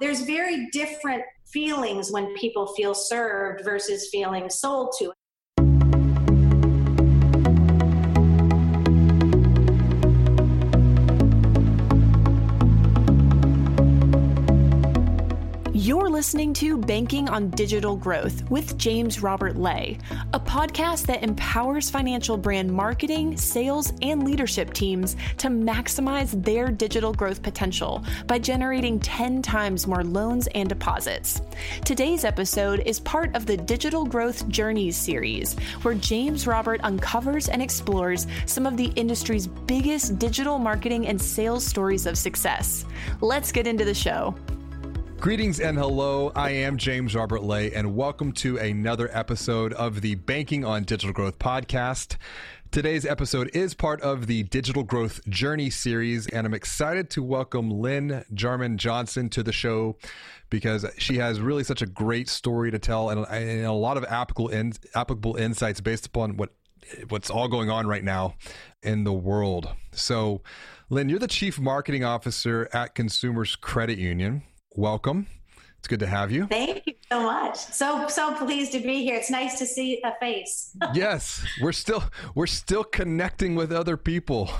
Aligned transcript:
There's 0.00 0.20
very 0.20 0.66
different 0.70 1.22
feelings 1.46 2.12
when 2.12 2.34
people 2.34 2.68
feel 2.68 2.94
served 2.94 3.64
versus 3.64 4.08
feeling 4.10 4.48
sold 4.48 4.94
to. 4.98 5.12
You're 15.88 16.10
listening 16.10 16.52
to 16.52 16.76
Banking 16.76 17.30
on 17.30 17.48
Digital 17.48 17.96
Growth 17.96 18.42
with 18.50 18.76
James 18.76 19.22
Robert 19.22 19.56
Lay, 19.56 19.96
a 20.34 20.38
podcast 20.38 21.06
that 21.06 21.22
empowers 21.22 21.88
financial 21.88 22.36
brand 22.36 22.70
marketing, 22.70 23.38
sales, 23.38 23.94
and 24.02 24.22
leadership 24.22 24.74
teams 24.74 25.16
to 25.38 25.48
maximize 25.48 26.44
their 26.44 26.68
digital 26.68 27.14
growth 27.14 27.42
potential 27.42 28.04
by 28.26 28.38
generating 28.38 29.00
10 29.00 29.40
times 29.40 29.86
more 29.86 30.04
loans 30.04 30.46
and 30.48 30.68
deposits. 30.68 31.40
Today's 31.86 32.26
episode 32.26 32.82
is 32.84 33.00
part 33.00 33.34
of 33.34 33.46
the 33.46 33.56
Digital 33.56 34.04
Growth 34.04 34.46
Journeys 34.50 34.94
series, 34.94 35.54
where 35.80 35.94
James 35.94 36.46
Robert 36.46 36.82
uncovers 36.84 37.48
and 37.48 37.62
explores 37.62 38.26
some 38.44 38.66
of 38.66 38.76
the 38.76 38.92
industry's 38.94 39.46
biggest 39.46 40.18
digital 40.18 40.58
marketing 40.58 41.06
and 41.06 41.18
sales 41.18 41.64
stories 41.64 42.04
of 42.04 42.18
success. 42.18 42.84
Let's 43.22 43.50
get 43.50 43.66
into 43.66 43.86
the 43.86 43.94
show. 43.94 44.34
Greetings 45.20 45.58
and 45.58 45.76
hello. 45.76 46.30
I 46.36 46.50
am 46.50 46.76
James 46.76 47.12
Robert 47.12 47.42
Lay, 47.42 47.72
and 47.72 47.96
welcome 47.96 48.30
to 48.34 48.56
another 48.56 49.10
episode 49.12 49.72
of 49.72 50.00
the 50.00 50.14
Banking 50.14 50.64
on 50.64 50.84
Digital 50.84 51.12
Growth 51.12 51.40
podcast. 51.40 52.16
Today's 52.70 53.04
episode 53.04 53.50
is 53.52 53.74
part 53.74 54.00
of 54.00 54.28
the 54.28 54.44
Digital 54.44 54.84
Growth 54.84 55.28
Journey 55.28 55.70
series, 55.70 56.28
and 56.28 56.46
I'm 56.46 56.54
excited 56.54 57.10
to 57.10 57.24
welcome 57.24 57.68
Lynn 57.68 58.24
Jarman 58.32 58.78
Johnson 58.78 59.28
to 59.30 59.42
the 59.42 59.50
show 59.50 59.96
because 60.50 60.86
she 60.98 61.16
has 61.16 61.40
really 61.40 61.64
such 61.64 61.82
a 61.82 61.86
great 61.86 62.28
story 62.28 62.70
to 62.70 62.78
tell 62.78 63.10
and, 63.10 63.26
and 63.26 63.66
a 63.66 63.72
lot 63.72 63.96
of 63.96 64.04
applicable, 64.04 64.50
in, 64.50 64.72
applicable 64.94 65.34
insights 65.34 65.80
based 65.80 66.06
upon 66.06 66.36
what 66.36 66.50
what's 67.08 67.28
all 67.28 67.48
going 67.48 67.70
on 67.70 67.88
right 67.88 68.04
now 68.04 68.34
in 68.84 69.02
the 69.02 69.12
world. 69.12 69.68
So, 69.90 70.42
Lynn, 70.88 71.08
you're 71.08 71.18
the 71.18 71.26
Chief 71.26 71.58
Marketing 71.58 72.04
Officer 72.04 72.68
at 72.72 72.94
Consumers 72.94 73.56
Credit 73.56 73.98
Union 73.98 74.44
welcome. 74.78 75.26
It's 75.78 75.88
good 75.88 76.00
to 76.00 76.06
have 76.06 76.30
you. 76.30 76.46
Thank 76.46 76.86
you 76.86 76.94
so 77.10 77.22
much. 77.22 77.56
So 77.56 78.06
so 78.08 78.34
pleased 78.34 78.72
to 78.72 78.80
be 78.80 79.02
here. 79.02 79.16
It's 79.16 79.30
nice 79.30 79.58
to 79.58 79.66
see 79.66 80.00
a 80.04 80.14
face. 80.20 80.76
yes, 80.94 81.44
we're 81.60 81.72
still 81.72 82.04
we're 82.34 82.46
still 82.46 82.84
connecting 82.84 83.54
with 83.56 83.72
other 83.72 83.96
people. 83.96 84.50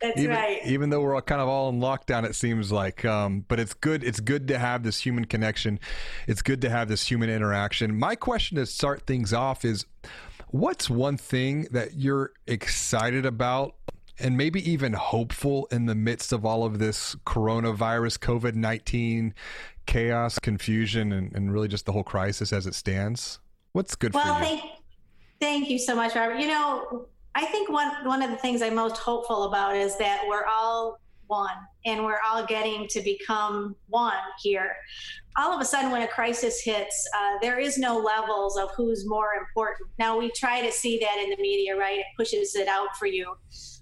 That's 0.00 0.18
even, 0.20 0.36
right. 0.36 0.60
Even 0.64 0.90
though 0.90 1.00
we're 1.00 1.16
all 1.16 1.22
kind 1.22 1.40
of 1.40 1.48
all 1.48 1.68
in 1.70 1.80
lockdown, 1.80 2.24
it 2.24 2.36
seems 2.36 2.70
like. 2.70 3.04
Um, 3.04 3.44
but 3.48 3.58
it's 3.58 3.74
good. 3.74 4.04
It's 4.04 4.20
good 4.20 4.46
to 4.48 4.58
have 4.58 4.84
this 4.84 5.00
human 5.00 5.24
connection. 5.24 5.80
It's 6.28 6.40
good 6.40 6.60
to 6.62 6.70
have 6.70 6.86
this 6.86 7.10
human 7.10 7.28
interaction. 7.28 7.98
My 7.98 8.14
question 8.14 8.58
to 8.58 8.66
start 8.66 9.08
things 9.08 9.32
off 9.32 9.64
is, 9.64 9.86
what's 10.50 10.88
one 10.88 11.16
thing 11.16 11.66
that 11.72 11.94
you're 11.94 12.30
excited 12.46 13.26
about 13.26 13.74
and 14.20 14.36
maybe 14.36 14.68
even 14.70 14.92
hopeful 14.92 15.68
in 15.70 15.86
the 15.86 15.94
midst 15.94 16.32
of 16.32 16.44
all 16.44 16.64
of 16.64 16.78
this 16.78 17.14
coronavirus, 17.26 18.18
COVID 18.18 18.54
19 18.54 19.34
chaos, 19.86 20.38
confusion, 20.38 21.12
and, 21.12 21.34
and, 21.34 21.52
really 21.52 21.68
just 21.68 21.86
the 21.86 21.92
whole 21.92 22.04
crisis 22.04 22.52
as 22.52 22.66
it 22.66 22.74
stands? 22.74 23.40
What's 23.72 23.94
good 23.94 24.12
well, 24.14 24.38
for 24.38 24.40
you? 24.42 24.46
Thank, 24.46 24.62
thank 25.40 25.70
you 25.70 25.78
so 25.78 25.94
much, 25.94 26.14
Robert. 26.14 26.38
You 26.38 26.48
know, 26.48 27.06
I 27.34 27.46
think 27.46 27.70
one, 27.70 27.90
one 28.04 28.22
of 28.22 28.30
the 28.30 28.36
things 28.36 28.62
I'm 28.62 28.74
most 28.74 28.98
hopeful 28.98 29.44
about 29.44 29.76
is 29.76 29.96
that 29.98 30.24
we're 30.28 30.44
all 30.44 31.00
one 31.26 31.56
and 31.88 32.04
we're 32.04 32.20
all 32.28 32.44
getting 32.44 32.86
to 32.88 33.00
become 33.00 33.74
one 33.88 34.12
here. 34.40 34.76
All 35.36 35.52
of 35.54 35.60
a 35.60 35.64
sudden, 35.64 35.90
when 35.90 36.02
a 36.02 36.08
crisis 36.08 36.60
hits, 36.62 37.08
uh, 37.16 37.38
there 37.40 37.58
is 37.58 37.78
no 37.78 37.98
levels 37.98 38.58
of 38.58 38.70
who's 38.76 39.06
more 39.06 39.30
important. 39.38 39.88
Now, 39.98 40.18
we 40.18 40.30
try 40.32 40.60
to 40.60 40.72
see 40.72 40.98
that 40.98 41.22
in 41.22 41.30
the 41.30 41.36
media, 41.36 41.76
right? 41.76 42.00
It 42.00 42.06
pushes 42.16 42.54
it 42.56 42.68
out 42.68 42.88
for 42.98 43.06
you. 43.06 43.34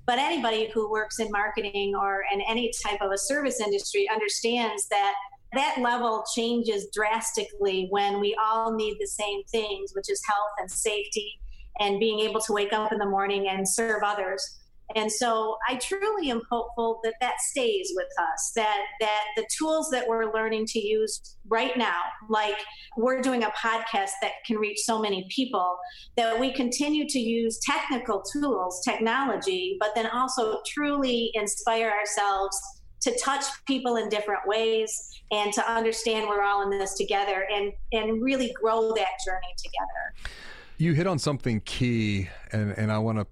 But 0.07 0.19
anybody 0.19 0.71
who 0.73 0.91
works 0.91 1.19
in 1.19 1.31
marketing 1.31 1.95
or 1.97 2.25
in 2.33 2.41
any 2.43 2.73
type 2.85 3.01
of 3.01 3.11
a 3.11 3.19
service 3.19 3.61
industry 3.61 4.09
understands 4.09 4.87
that 4.89 5.15
that 5.53 5.77
level 5.81 6.25
changes 6.35 6.89
drastically 6.93 7.87
when 7.91 8.21
we 8.21 8.37
all 8.41 8.75
need 8.75 8.97
the 9.01 9.07
same 9.07 9.43
things, 9.45 9.93
which 9.95 10.11
is 10.11 10.21
health 10.27 10.53
and 10.59 10.71
safety 10.71 11.41
and 11.81 11.99
being 11.99 12.21
able 12.21 12.41
to 12.41 12.53
wake 12.53 12.73
up 12.73 12.93
in 12.93 12.99
the 12.99 13.07
morning 13.07 13.49
and 13.49 13.69
serve 13.69 14.03
others. 14.05 14.59
And 14.95 15.11
so 15.11 15.57
I 15.69 15.77
truly 15.77 16.31
am 16.31 16.43
hopeful 16.51 17.01
that 17.03 17.15
that 17.21 17.41
stays 17.41 17.93
with 17.95 18.09
us, 18.19 18.53
that, 18.55 18.83
that 19.01 19.25
the 19.37 19.47
tools 19.59 19.91
that 19.91 20.07
we're 20.07 20.33
learning 20.33 20.67
to 20.67 20.79
use 20.79 21.37
right 21.49 21.77
now, 21.77 22.01
like 22.29 22.57
we're 22.97 23.21
doing 23.21 23.43
a 23.43 23.51
podcast 23.51 24.13
that 24.23 24.33
can 24.47 24.57
reach 24.59 24.79
so 24.81 25.01
many 25.01 25.27
people, 25.29 25.77
that 26.17 26.39
we 26.39 26.53
continue 26.53 27.07
to 27.09 27.19
use 27.19 27.59
technical 27.65 28.23
tools, 28.33 28.83
technology, 28.85 29.77
but 29.81 29.91
then 29.95 30.07
also 30.07 30.61
truly 30.67 31.31
inspire 31.35 31.91
ourselves 31.91 32.57
to 33.03 33.17
touch 33.23 33.45
people 33.67 33.97
in 33.97 34.09
different 34.09 34.41
ways 34.47 35.21
and 35.31 35.53
to 35.53 35.71
understand 35.71 36.29
we're 36.29 36.43
all 36.43 36.63
in 36.63 36.79
this 36.79 36.95
together 36.95 37.47
and, 37.53 37.73
and 37.93 38.23
really 38.23 38.53
grow 38.61 38.93
that 38.95 39.11
journey 39.25 39.55
together. 39.57 40.33
You 40.79 40.93
hit 40.93 41.07
on 41.07 41.19
something 41.19 41.61
key, 41.61 42.29
and, 42.53 42.73
and 42.73 42.93
I 42.93 42.99
want 42.99 43.19
to 43.19 43.27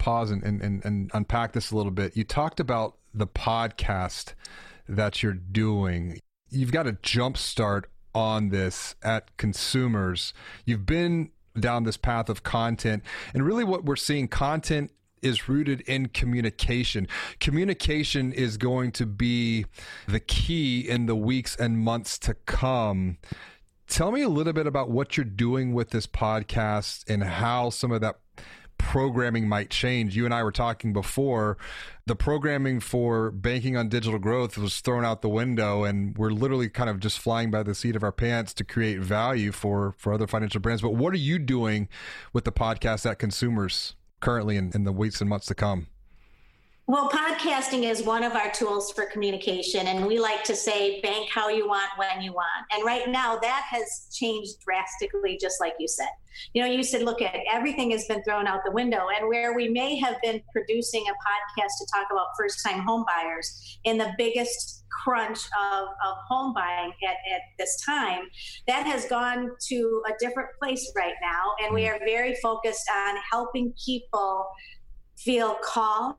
pause 0.00 0.32
and, 0.32 0.42
and, 0.42 0.84
and 0.84 1.10
unpack 1.14 1.52
this 1.52 1.70
a 1.70 1.76
little 1.76 1.92
bit. 1.92 2.16
You 2.16 2.24
talked 2.24 2.58
about 2.58 2.96
the 3.14 3.28
podcast 3.28 4.34
that 4.88 5.22
you're 5.22 5.32
doing. 5.34 6.18
You've 6.48 6.72
got 6.72 6.88
a 6.88 6.96
jump 7.02 7.36
start 7.36 7.88
on 8.12 8.48
this 8.48 8.96
at 9.04 9.36
consumers. 9.36 10.34
You've 10.64 10.86
been 10.86 11.30
down 11.58 11.84
this 11.84 11.96
path 11.96 12.28
of 12.28 12.42
content, 12.42 13.04
and 13.34 13.44
really 13.44 13.62
what 13.62 13.84
we're 13.84 13.94
seeing 13.94 14.26
content 14.26 14.90
is 15.22 15.48
rooted 15.48 15.82
in 15.82 16.06
communication. 16.08 17.06
Communication 17.38 18.32
is 18.32 18.56
going 18.56 18.90
to 18.92 19.06
be 19.06 19.66
the 20.08 20.20
key 20.20 20.88
in 20.88 21.06
the 21.06 21.14
weeks 21.14 21.54
and 21.56 21.78
months 21.78 22.18
to 22.20 22.34
come. 22.34 23.18
Tell 23.86 24.12
me 24.12 24.22
a 24.22 24.28
little 24.28 24.52
bit 24.52 24.66
about 24.66 24.90
what 24.90 25.16
you're 25.16 25.24
doing 25.24 25.74
with 25.74 25.90
this 25.90 26.06
podcast 26.06 27.04
and 27.08 27.22
how 27.22 27.70
some 27.70 27.92
of 27.92 28.00
that 28.00 28.20
programming 28.82 29.48
might 29.48 29.70
change. 29.70 30.16
You 30.16 30.24
and 30.24 30.34
I 30.34 30.42
were 30.42 30.52
talking 30.52 30.92
before. 30.92 31.56
The 32.06 32.16
programming 32.16 32.80
for 32.80 33.30
banking 33.30 33.76
on 33.76 33.88
digital 33.88 34.18
growth 34.18 34.58
was 34.58 34.80
thrown 34.80 35.04
out 35.04 35.22
the 35.22 35.28
window, 35.28 35.84
and 35.84 36.16
we're 36.18 36.30
literally 36.30 36.68
kind 36.68 36.90
of 36.90 36.98
just 36.98 37.18
flying 37.18 37.50
by 37.50 37.62
the 37.62 37.74
seat 37.74 37.94
of 37.94 38.02
our 38.02 38.12
pants 38.12 38.52
to 38.54 38.64
create 38.64 39.00
value 39.00 39.52
for 39.52 39.94
for 39.98 40.12
other 40.12 40.26
financial 40.26 40.60
brands. 40.60 40.82
But 40.82 40.94
what 40.94 41.12
are 41.12 41.18
you 41.18 41.38
doing 41.38 41.88
with 42.32 42.44
the 42.44 42.52
podcast 42.52 43.08
at 43.08 43.18
consumers 43.18 43.94
currently 44.20 44.56
in, 44.56 44.72
in 44.74 44.84
the 44.84 44.92
weeks 44.92 45.20
and 45.20 45.30
months 45.30 45.46
to 45.46 45.54
come? 45.54 45.86
Well, 46.90 47.08
podcasting 47.08 47.88
is 47.88 48.02
one 48.02 48.24
of 48.24 48.32
our 48.32 48.50
tools 48.50 48.90
for 48.90 49.06
communication, 49.06 49.86
and 49.86 50.04
we 50.04 50.18
like 50.18 50.42
to 50.42 50.56
say 50.56 51.00
bank 51.02 51.30
how 51.30 51.48
you 51.48 51.68
want 51.68 51.88
when 51.96 52.20
you 52.20 52.32
want. 52.32 52.66
And 52.72 52.84
right 52.84 53.08
now, 53.08 53.38
that 53.38 53.64
has 53.70 54.08
changed 54.12 54.56
drastically, 54.64 55.38
just 55.40 55.60
like 55.60 55.74
you 55.78 55.86
said. 55.86 56.08
You 56.52 56.64
know, 56.64 56.68
you 56.68 56.82
said, 56.82 57.02
look 57.02 57.22
at 57.22 57.36
everything 57.48 57.92
has 57.92 58.06
been 58.06 58.24
thrown 58.24 58.48
out 58.48 58.62
the 58.64 58.72
window, 58.72 59.06
and 59.16 59.28
where 59.28 59.54
we 59.54 59.68
may 59.68 60.00
have 60.00 60.16
been 60.20 60.42
producing 60.52 61.04
a 61.06 61.12
podcast 61.12 61.78
to 61.78 61.86
talk 61.94 62.08
about 62.10 62.26
first 62.36 62.60
time 62.66 62.80
home 62.80 63.04
buyers 63.06 63.78
in 63.84 63.96
the 63.96 64.12
biggest 64.18 64.82
crunch 65.04 65.38
of, 65.72 65.84
of 66.04 66.16
home 66.28 66.52
buying 66.52 66.92
at, 67.04 67.14
at 67.32 67.42
this 67.56 67.80
time, 67.86 68.24
that 68.66 68.84
has 68.84 69.04
gone 69.04 69.52
to 69.68 70.02
a 70.08 70.12
different 70.18 70.48
place 70.60 70.90
right 70.96 71.14
now. 71.22 71.52
And 71.62 71.72
we 71.72 71.82
mm. 71.82 71.94
are 71.94 72.00
very 72.04 72.34
focused 72.42 72.90
on 72.92 73.14
helping 73.30 73.74
people 73.86 74.44
feel 75.16 75.56
calm 75.62 76.16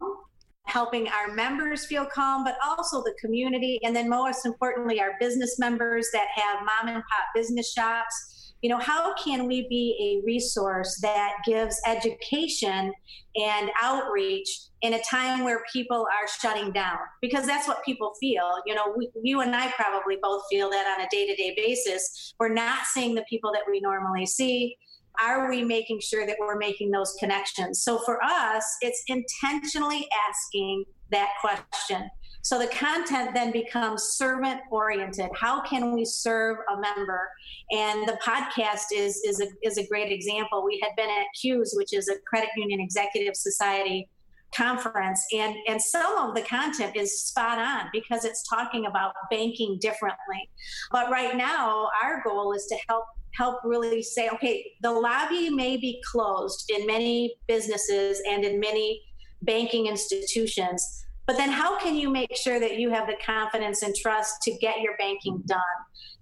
helping 0.65 1.07
our 1.09 1.33
members 1.33 1.85
feel 1.85 2.05
calm, 2.05 2.43
but 2.43 2.55
also 2.65 3.01
the 3.01 3.13
community. 3.19 3.79
And 3.83 3.95
then, 3.95 4.09
most 4.09 4.45
importantly, 4.45 5.01
our 5.01 5.13
business 5.19 5.59
members 5.59 6.07
that 6.13 6.27
have 6.35 6.59
mom 6.59 6.93
and 6.93 7.03
pop 7.03 7.25
business 7.35 7.71
shops. 7.71 8.53
You 8.61 8.69
know, 8.69 8.77
how 8.77 9.15
can 9.15 9.47
we 9.47 9.67
be 9.69 9.97
a 9.99 10.25
resource 10.25 10.99
that 11.01 11.33
gives 11.47 11.81
education 11.87 12.93
and 13.35 13.71
outreach 13.81 14.47
in 14.83 14.93
a 14.93 15.01
time 15.01 15.43
where 15.43 15.63
people 15.73 16.01
are 16.01 16.27
shutting 16.39 16.71
down? 16.71 16.99
Because 17.23 17.47
that's 17.47 17.67
what 17.67 17.83
people 17.83 18.13
feel. 18.19 18.51
You 18.67 18.75
know, 18.75 18.93
we, 18.95 19.09
you 19.23 19.41
and 19.41 19.55
I 19.55 19.71
probably 19.71 20.17
both 20.21 20.43
feel 20.51 20.69
that 20.69 20.95
on 20.95 21.03
a 21.03 21.09
day 21.09 21.25
to 21.25 21.35
day 21.35 21.55
basis. 21.57 22.35
We're 22.39 22.53
not 22.53 22.85
seeing 22.85 23.15
the 23.15 23.25
people 23.27 23.51
that 23.51 23.63
we 23.67 23.79
normally 23.81 24.27
see 24.27 24.77
are 25.21 25.49
we 25.49 25.63
making 25.63 25.99
sure 26.01 26.25
that 26.25 26.37
we're 26.39 26.57
making 26.57 26.91
those 26.91 27.15
connections? 27.19 27.83
So 27.83 27.99
for 27.99 28.23
us, 28.23 28.65
it's 28.81 29.03
intentionally 29.07 30.07
asking 30.29 30.85
that 31.11 31.29
question. 31.41 32.09
So 32.43 32.57
the 32.57 32.67
content 32.67 33.31
then 33.35 33.51
becomes 33.51 34.01
servant 34.03 34.61
oriented. 34.71 35.29
How 35.35 35.61
can 35.61 35.93
we 35.93 36.05
serve 36.05 36.57
a 36.73 36.79
member? 36.79 37.29
And 37.71 38.07
the 38.07 38.17
podcast 38.25 38.85
is 38.93 39.21
is 39.23 39.39
a 39.39 39.47
is 39.63 39.77
a 39.77 39.87
great 39.87 40.11
example. 40.11 40.65
We 40.65 40.79
had 40.81 40.95
been 40.95 41.09
at 41.09 41.27
CUES, 41.39 41.73
which 41.77 41.93
is 41.93 42.09
a 42.09 42.15
credit 42.27 42.49
union 42.57 42.79
executive 42.79 43.35
society, 43.35 44.09
conference 44.55 45.23
and 45.33 45.55
and 45.67 45.81
some 45.81 46.17
of 46.17 46.35
the 46.35 46.41
content 46.41 46.95
is 46.95 47.21
spot 47.21 47.57
on 47.57 47.89
because 47.93 48.25
it's 48.25 48.43
talking 48.49 48.85
about 48.85 49.13
banking 49.29 49.77
differently. 49.79 50.49
But 50.91 51.09
right 51.09 51.35
now 51.35 51.89
our 52.03 52.21
goal 52.23 52.53
is 52.53 52.65
to 52.67 52.77
help 52.87 53.05
help 53.33 53.59
really 53.63 54.03
say 54.03 54.27
okay 54.29 54.73
the 54.81 54.91
lobby 54.91 55.49
may 55.49 55.77
be 55.77 56.01
closed 56.11 56.69
in 56.69 56.85
many 56.85 57.33
businesses 57.47 58.21
and 58.29 58.43
in 58.43 58.59
many 58.59 59.01
banking 59.41 59.87
institutions 59.87 61.01
but 61.27 61.37
then 61.37 61.49
how 61.49 61.79
can 61.79 61.95
you 61.95 62.09
make 62.09 62.35
sure 62.35 62.59
that 62.59 62.77
you 62.77 62.89
have 62.89 63.07
the 63.07 63.15
confidence 63.25 63.83
and 63.83 63.95
trust 63.95 64.41
to 64.43 64.57
get 64.57 64.81
your 64.81 64.97
banking 64.97 65.41
done? 65.45 65.61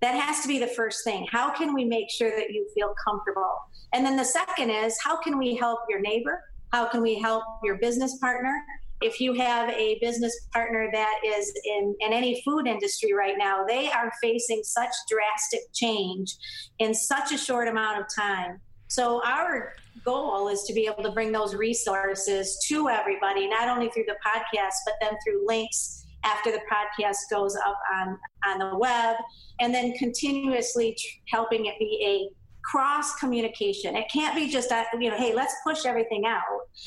That 0.02 0.14
has 0.14 0.42
to 0.42 0.48
be 0.48 0.60
the 0.60 0.68
first 0.68 1.04
thing. 1.04 1.26
How 1.32 1.50
can 1.50 1.74
we 1.74 1.84
make 1.84 2.12
sure 2.12 2.30
that 2.30 2.52
you 2.52 2.68
feel 2.76 2.94
comfortable? 3.08 3.56
And 3.94 4.06
then 4.06 4.18
the 4.18 4.24
second 4.24 4.70
is 4.70 4.98
how 5.04 5.20
can 5.20 5.38
we 5.38 5.56
help 5.56 5.80
your 5.90 6.00
neighbor 6.00 6.44
how 6.72 6.86
can 6.86 7.02
we 7.02 7.20
help 7.20 7.44
your 7.64 7.78
business 7.78 8.18
partner? 8.20 8.62
If 9.02 9.22
you 9.22 9.34
have 9.34 9.70
a 9.70 9.98
business 10.02 10.48
partner 10.52 10.90
that 10.92 11.20
is 11.26 11.54
in, 11.66 11.96
in 12.02 12.12
any 12.12 12.42
food 12.44 12.68
industry 12.68 13.14
right 13.14 13.36
now, 13.38 13.64
they 13.66 13.90
are 13.90 14.12
facing 14.22 14.62
such 14.64 14.92
drastic 15.10 15.62
change 15.74 16.36
in 16.80 16.94
such 16.94 17.32
a 17.32 17.38
short 17.38 17.70
amount 17.70 18.02
of 18.02 18.06
time. 18.14 18.60
So, 18.88 19.22
our 19.24 19.74
goal 20.04 20.48
is 20.50 20.64
to 20.64 20.74
be 20.74 20.86
able 20.88 21.04
to 21.04 21.12
bring 21.12 21.32
those 21.32 21.56
resources 21.56 22.58
to 22.68 22.90
everybody, 22.90 23.48
not 23.48 23.70
only 23.70 23.90
through 23.90 24.06
the 24.08 24.18
podcast, 24.26 24.76
but 24.86 24.96
then 25.00 25.12
through 25.24 25.46
links 25.48 26.06
after 26.24 26.52
the 26.52 26.62
podcast 26.72 27.18
goes 27.32 27.56
up 27.56 27.80
on, 27.94 28.18
on 28.46 28.60
the 28.60 28.78
web, 28.78 29.16
and 29.60 29.74
then 29.74 29.94
continuously 29.94 30.96
helping 31.30 31.68
it 31.68 31.76
be 31.80 32.02
a 32.04 32.39
cross 32.64 33.16
communication. 33.16 33.96
It 33.96 34.06
can't 34.12 34.36
be 34.36 34.50
just, 34.50 34.72
uh, 34.72 34.84
you 35.00 35.10
know, 35.10 35.18
hey, 35.18 35.34
let's 35.34 35.56
push 35.64 35.86
everything 35.86 36.26
out. 36.26 36.42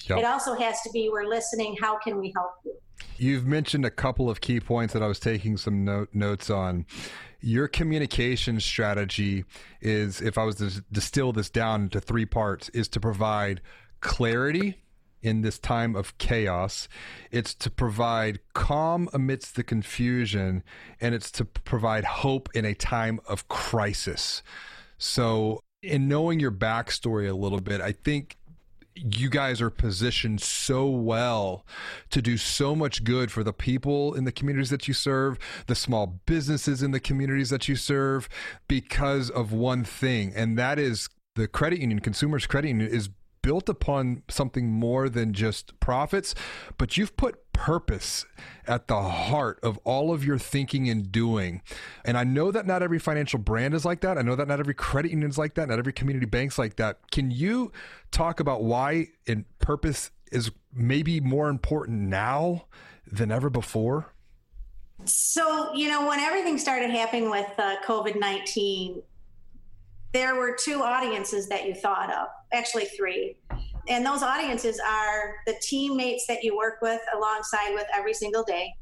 Yep. 0.08 0.18
It 0.18 0.24
also 0.24 0.54
has 0.54 0.80
to 0.82 0.90
be, 0.90 1.08
we're 1.10 1.26
listening. 1.26 1.76
How 1.80 1.98
can 1.98 2.18
we 2.18 2.32
help 2.34 2.52
you? 2.64 2.74
You've 3.18 3.46
mentioned 3.46 3.84
a 3.84 3.90
couple 3.90 4.30
of 4.30 4.40
key 4.40 4.60
points 4.60 4.92
that 4.94 5.02
I 5.02 5.06
was 5.06 5.18
taking 5.18 5.56
some 5.56 5.84
note, 5.84 6.08
notes 6.12 6.50
on. 6.50 6.86
Your 7.40 7.66
communication 7.66 8.60
strategy 8.60 9.44
is, 9.80 10.20
if 10.20 10.38
I 10.38 10.44
was 10.44 10.56
to 10.56 10.84
distill 10.92 11.32
this 11.32 11.50
down 11.50 11.82
into 11.82 12.00
three 12.00 12.26
parts, 12.26 12.68
is 12.70 12.88
to 12.88 13.00
provide 13.00 13.60
clarity 14.00 14.78
in 15.22 15.42
this 15.42 15.58
time 15.58 15.94
of 15.94 16.16
chaos. 16.18 16.88
It's 17.30 17.54
to 17.54 17.70
provide 17.70 18.40
calm 18.54 19.08
amidst 19.12 19.56
the 19.56 19.64
confusion, 19.64 20.62
and 21.00 21.14
it's 21.14 21.30
to 21.32 21.44
provide 21.44 22.04
hope 22.04 22.48
in 22.54 22.64
a 22.64 22.74
time 22.74 23.20
of 23.26 23.48
crisis. 23.48 24.42
So, 25.02 25.64
in 25.82 26.06
knowing 26.06 26.38
your 26.38 26.52
backstory 26.52 27.28
a 27.28 27.34
little 27.34 27.60
bit, 27.60 27.80
I 27.80 27.90
think 27.90 28.36
you 28.94 29.28
guys 29.28 29.60
are 29.60 29.68
positioned 29.68 30.40
so 30.40 30.86
well 30.86 31.66
to 32.10 32.22
do 32.22 32.36
so 32.36 32.76
much 32.76 33.02
good 33.02 33.32
for 33.32 33.42
the 33.42 33.52
people 33.52 34.14
in 34.14 34.22
the 34.22 34.30
communities 34.30 34.70
that 34.70 34.86
you 34.86 34.94
serve, 34.94 35.40
the 35.66 35.74
small 35.74 36.20
businesses 36.24 36.84
in 36.84 36.92
the 36.92 37.00
communities 37.00 37.50
that 37.50 37.66
you 37.66 37.74
serve, 37.74 38.28
because 38.68 39.28
of 39.28 39.52
one 39.52 39.82
thing, 39.82 40.32
and 40.36 40.56
that 40.56 40.78
is 40.78 41.08
the 41.34 41.48
credit 41.48 41.80
union, 41.80 41.98
Consumers 41.98 42.46
Credit 42.46 42.68
Union, 42.68 42.88
is 42.88 43.08
built 43.42 43.68
upon 43.68 44.22
something 44.28 44.70
more 44.70 45.08
than 45.08 45.32
just 45.32 45.78
profits, 45.80 46.34
but 46.78 46.96
you've 46.96 47.16
put 47.16 47.52
purpose 47.52 48.24
at 48.66 48.88
the 48.88 49.02
heart 49.02 49.60
of 49.62 49.78
all 49.84 50.12
of 50.12 50.24
your 50.24 50.38
thinking 50.38 50.88
and 50.88 51.12
doing. 51.12 51.62
And 52.04 52.16
I 52.16 52.24
know 52.24 52.50
that 52.50 52.66
not 52.66 52.82
every 52.82 52.98
financial 52.98 53.38
brand 53.38 53.74
is 53.74 53.84
like 53.84 54.00
that. 54.00 54.18
I 54.18 54.22
know 54.22 54.34
that 54.36 54.48
not 54.48 54.60
every 54.60 54.74
credit 54.74 55.10
union 55.10 55.30
is 55.30 55.38
like 55.38 55.54
that. 55.54 55.68
Not 55.68 55.78
every 55.78 55.92
community 55.92 56.26
bank's 56.26 56.58
like 56.58 56.76
that. 56.76 57.10
Can 57.10 57.30
you 57.30 57.70
talk 58.10 58.40
about 58.40 58.62
why 58.64 59.08
and 59.26 59.44
purpose 59.58 60.10
is 60.30 60.50
maybe 60.72 61.20
more 61.20 61.48
important 61.48 62.00
now 62.00 62.66
than 63.06 63.30
ever 63.30 63.50
before? 63.50 64.12
So, 65.04 65.74
you 65.74 65.88
know, 65.88 66.06
when 66.06 66.20
everything 66.20 66.58
started 66.58 66.90
happening 66.90 67.28
with 67.30 67.50
uh, 67.58 67.76
COVID 67.84 68.18
19, 68.18 69.02
there 70.12 70.34
were 70.34 70.56
two 70.56 70.82
audiences 70.82 71.48
that 71.48 71.66
you 71.66 71.74
thought 71.74 72.12
of, 72.12 72.28
actually 72.52 72.84
three. 72.84 73.36
And 73.88 74.04
those 74.04 74.22
audiences 74.22 74.78
are 74.78 75.34
the 75.46 75.54
teammates 75.62 76.26
that 76.28 76.44
you 76.44 76.56
work 76.56 76.78
with 76.82 77.00
alongside 77.16 77.74
with 77.74 77.86
every 77.94 78.14
single 78.14 78.44
day, 78.44 78.72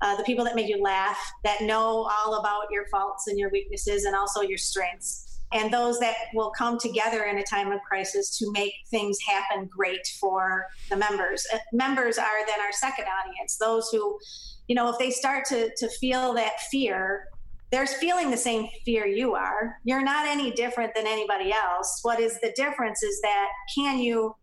uh, 0.00 0.16
the 0.16 0.24
people 0.24 0.44
that 0.44 0.56
make 0.56 0.68
you 0.68 0.82
laugh, 0.82 1.18
that 1.44 1.60
know 1.60 2.08
all 2.18 2.40
about 2.40 2.64
your 2.70 2.86
faults 2.90 3.26
and 3.28 3.38
your 3.38 3.50
weaknesses 3.50 4.04
and 4.04 4.16
also 4.16 4.40
your 4.40 4.58
strengths, 4.58 5.40
and 5.52 5.72
those 5.72 5.98
that 6.00 6.14
will 6.34 6.50
come 6.50 6.78
together 6.78 7.24
in 7.24 7.38
a 7.38 7.44
time 7.44 7.70
of 7.70 7.80
crisis 7.82 8.36
to 8.38 8.50
make 8.52 8.72
things 8.90 9.18
happen 9.26 9.68
great 9.74 10.06
for 10.20 10.66
the 10.90 10.96
members. 10.96 11.46
Uh, 11.52 11.58
members 11.72 12.18
are 12.18 12.46
then 12.46 12.60
our 12.60 12.72
second 12.72 13.04
audience, 13.04 13.56
those 13.58 13.88
who, 13.90 14.18
you 14.66 14.74
know, 14.74 14.88
if 14.90 14.98
they 14.98 15.10
start 15.10 15.44
to, 15.46 15.70
to 15.76 15.88
feel 15.88 16.34
that 16.34 16.60
fear, 16.70 17.26
they're 17.70 17.86
feeling 17.86 18.30
the 18.30 18.36
same 18.36 18.68
fear 18.84 19.06
you 19.06 19.34
are. 19.34 19.78
You're 19.84 20.02
not 20.02 20.26
any 20.26 20.50
different 20.52 20.94
than 20.94 21.06
anybody 21.06 21.52
else. 21.52 22.00
What 22.02 22.18
is 22.20 22.40
the 22.40 22.52
difference 22.56 23.02
is 23.02 23.20
that 23.20 23.48
can 23.74 23.98
you 23.98 24.34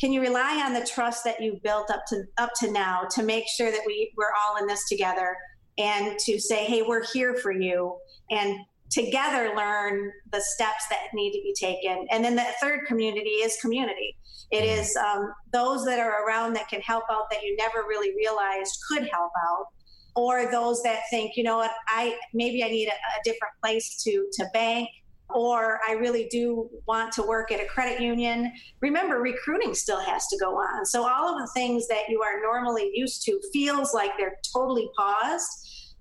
can 0.00 0.12
you 0.12 0.20
rely 0.20 0.62
on 0.64 0.72
the 0.72 0.84
trust 0.84 1.22
that 1.24 1.40
you've 1.40 1.62
built 1.62 1.90
up 1.90 2.02
to 2.08 2.24
up 2.38 2.50
to 2.60 2.70
now 2.70 3.02
to 3.10 3.22
make 3.22 3.44
sure 3.56 3.70
that 3.70 3.82
we 3.86 4.12
we're 4.16 4.32
all 4.44 4.56
in 4.56 4.66
this 4.66 4.88
together 4.88 5.36
and 5.78 6.18
to 6.18 6.40
say 6.40 6.64
hey 6.64 6.82
we're 6.82 7.04
here 7.12 7.34
for 7.36 7.52
you 7.52 7.96
and 8.30 8.58
together 8.90 9.52
learn 9.56 10.10
the 10.32 10.40
steps 10.40 10.86
that 10.90 10.98
need 11.14 11.32
to 11.32 11.40
be 11.42 11.54
taken 11.58 12.06
and 12.10 12.24
then 12.24 12.34
the 12.34 12.44
third 12.60 12.84
community 12.86 13.30
is 13.30 13.56
community 13.60 14.16
it 14.50 14.64
mm-hmm. 14.64 15.20
um, 15.20 15.32
those 15.52 15.84
that 15.84 15.98
are 15.98 16.26
around 16.26 16.54
that 16.54 16.68
can 16.68 16.80
help 16.80 17.04
out 17.10 17.30
that 17.30 17.42
you 17.42 17.56
never 17.56 17.86
really 17.88 18.14
realized 18.16 18.76
could 18.88 19.08
help 19.10 19.30
out 19.48 19.66
or 20.14 20.50
those 20.50 20.82
that 20.82 21.00
think 21.10 21.36
you 21.36 21.42
know 21.42 21.56
what 21.56 21.70
i 21.88 22.16
maybe 22.34 22.62
i 22.62 22.68
need 22.68 22.88
a, 22.88 22.90
a 22.92 23.22
different 23.24 23.52
place 23.62 24.02
to 24.02 24.26
to 24.32 24.44
bank 24.52 24.88
or 25.34 25.80
I 25.86 25.92
really 25.92 26.28
do 26.30 26.68
want 26.86 27.12
to 27.12 27.22
work 27.22 27.52
at 27.52 27.60
a 27.60 27.64
credit 27.66 28.00
union. 28.00 28.52
Remember, 28.80 29.20
recruiting 29.20 29.74
still 29.74 30.00
has 30.00 30.26
to 30.28 30.38
go 30.38 30.56
on. 30.56 30.84
So 30.86 31.08
all 31.08 31.32
of 31.32 31.40
the 31.40 31.50
things 31.54 31.88
that 31.88 32.08
you 32.08 32.22
are 32.22 32.40
normally 32.42 32.90
used 32.94 33.24
to 33.24 33.40
feels 33.52 33.94
like 33.94 34.10
they're 34.18 34.36
totally 34.52 34.90
paused. 34.96 35.48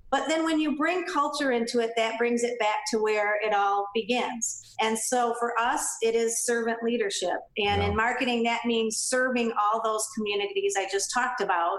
But 0.09 0.27
then 0.27 0.43
when 0.43 0.59
you 0.59 0.75
bring 0.75 1.05
culture 1.05 1.51
into 1.51 1.79
it, 1.79 1.91
that 1.95 2.17
brings 2.17 2.43
it 2.43 2.59
back 2.59 2.79
to 2.91 2.97
where 3.01 3.35
it 3.41 3.53
all 3.53 3.87
begins. 3.95 4.75
And 4.81 4.99
so 4.99 5.33
for 5.39 5.57
us, 5.57 5.87
it 6.01 6.15
is 6.15 6.43
servant 6.43 6.83
leadership. 6.83 7.37
And 7.57 7.81
yeah. 7.81 7.87
in 7.87 7.95
marketing, 7.95 8.43
that 8.43 8.65
means 8.65 8.97
serving 8.97 9.53
all 9.53 9.81
those 9.81 10.05
communities 10.17 10.75
I 10.77 10.85
just 10.91 11.13
talked 11.13 11.39
about. 11.39 11.77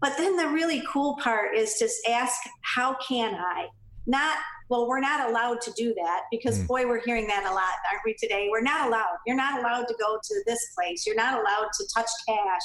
But 0.00 0.16
then 0.16 0.36
the 0.36 0.48
really 0.48 0.82
cool 0.90 1.16
part 1.22 1.56
is 1.56 1.76
just 1.78 1.96
ask, 2.08 2.40
how 2.62 2.96
can 3.06 3.34
I? 3.34 3.68
Not 4.06 4.38
well, 4.70 4.86
we're 4.86 5.00
not 5.00 5.28
allowed 5.28 5.60
to 5.62 5.72
do 5.72 5.92
that 5.94 6.22
because, 6.30 6.60
mm. 6.60 6.66
boy, 6.68 6.86
we're 6.86 7.02
hearing 7.02 7.26
that 7.26 7.44
a 7.44 7.52
lot, 7.52 7.74
aren't 7.90 8.02
we, 8.04 8.14
today? 8.14 8.46
We're 8.48 8.62
not 8.62 8.86
allowed. 8.86 9.18
You're 9.26 9.36
not 9.36 9.58
allowed 9.58 9.88
to 9.88 9.94
go 10.00 10.18
to 10.22 10.42
this 10.46 10.64
place. 10.76 11.04
You're 11.04 11.16
not 11.16 11.34
allowed 11.34 11.70
to 11.76 11.84
touch 11.92 12.08
cash. 12.26 12.62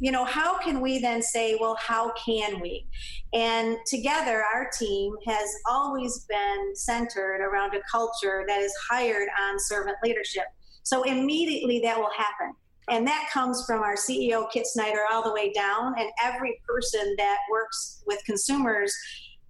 You 0.00 0.10
know, 0.10 0.24
how 0.24 0.58
can 0.58 0.80
we 0.80 0.98
then 0.98 1.22
say, 1.22 1.56
well, 1.60 1.76
how 1.80 2.12
can 2.12 2.60
we? 2.60 2.88
And 3.32 3.76
together, 3.86 4.42
our 4.52 4.68
team 4.76 5.14
has 5.26 5.48
always 5.68 6.26
been 6.28 6.72
centered 6.74 7.40
around 7.40 7.74
a 7.74 7.80
culture 7.90 8.44
that 8.48 8.60
is 8.60 8.72
hired 8.90 9.28
on 9.40 9.60
servant 9.60 9.96
leadership. 10.02 10.46
So 10.82 11.04
immediately 11.04 11.80
that 11.84 11.98
will 11.98 12.10
happen. 12.16 12.52
And 12.90 13.06
that 13.06 13.28
comes 13.32 13.64
from 13.66 13.82
our 13.82 13.96
CEO, 13.96 14.50
Kit 14.50 14.66
Snyder, 14.66 15.00
all 15.10 15.22
the 15.22 15.32
way 15.32 15.52
down. 15.52 15.94
And 15.98 16.08
every 16.22 16.60
person 16.66 17.14
that 17.18 17.38
works 17.50 18.02
with 18.06 18.22
consumers 18.24 18.92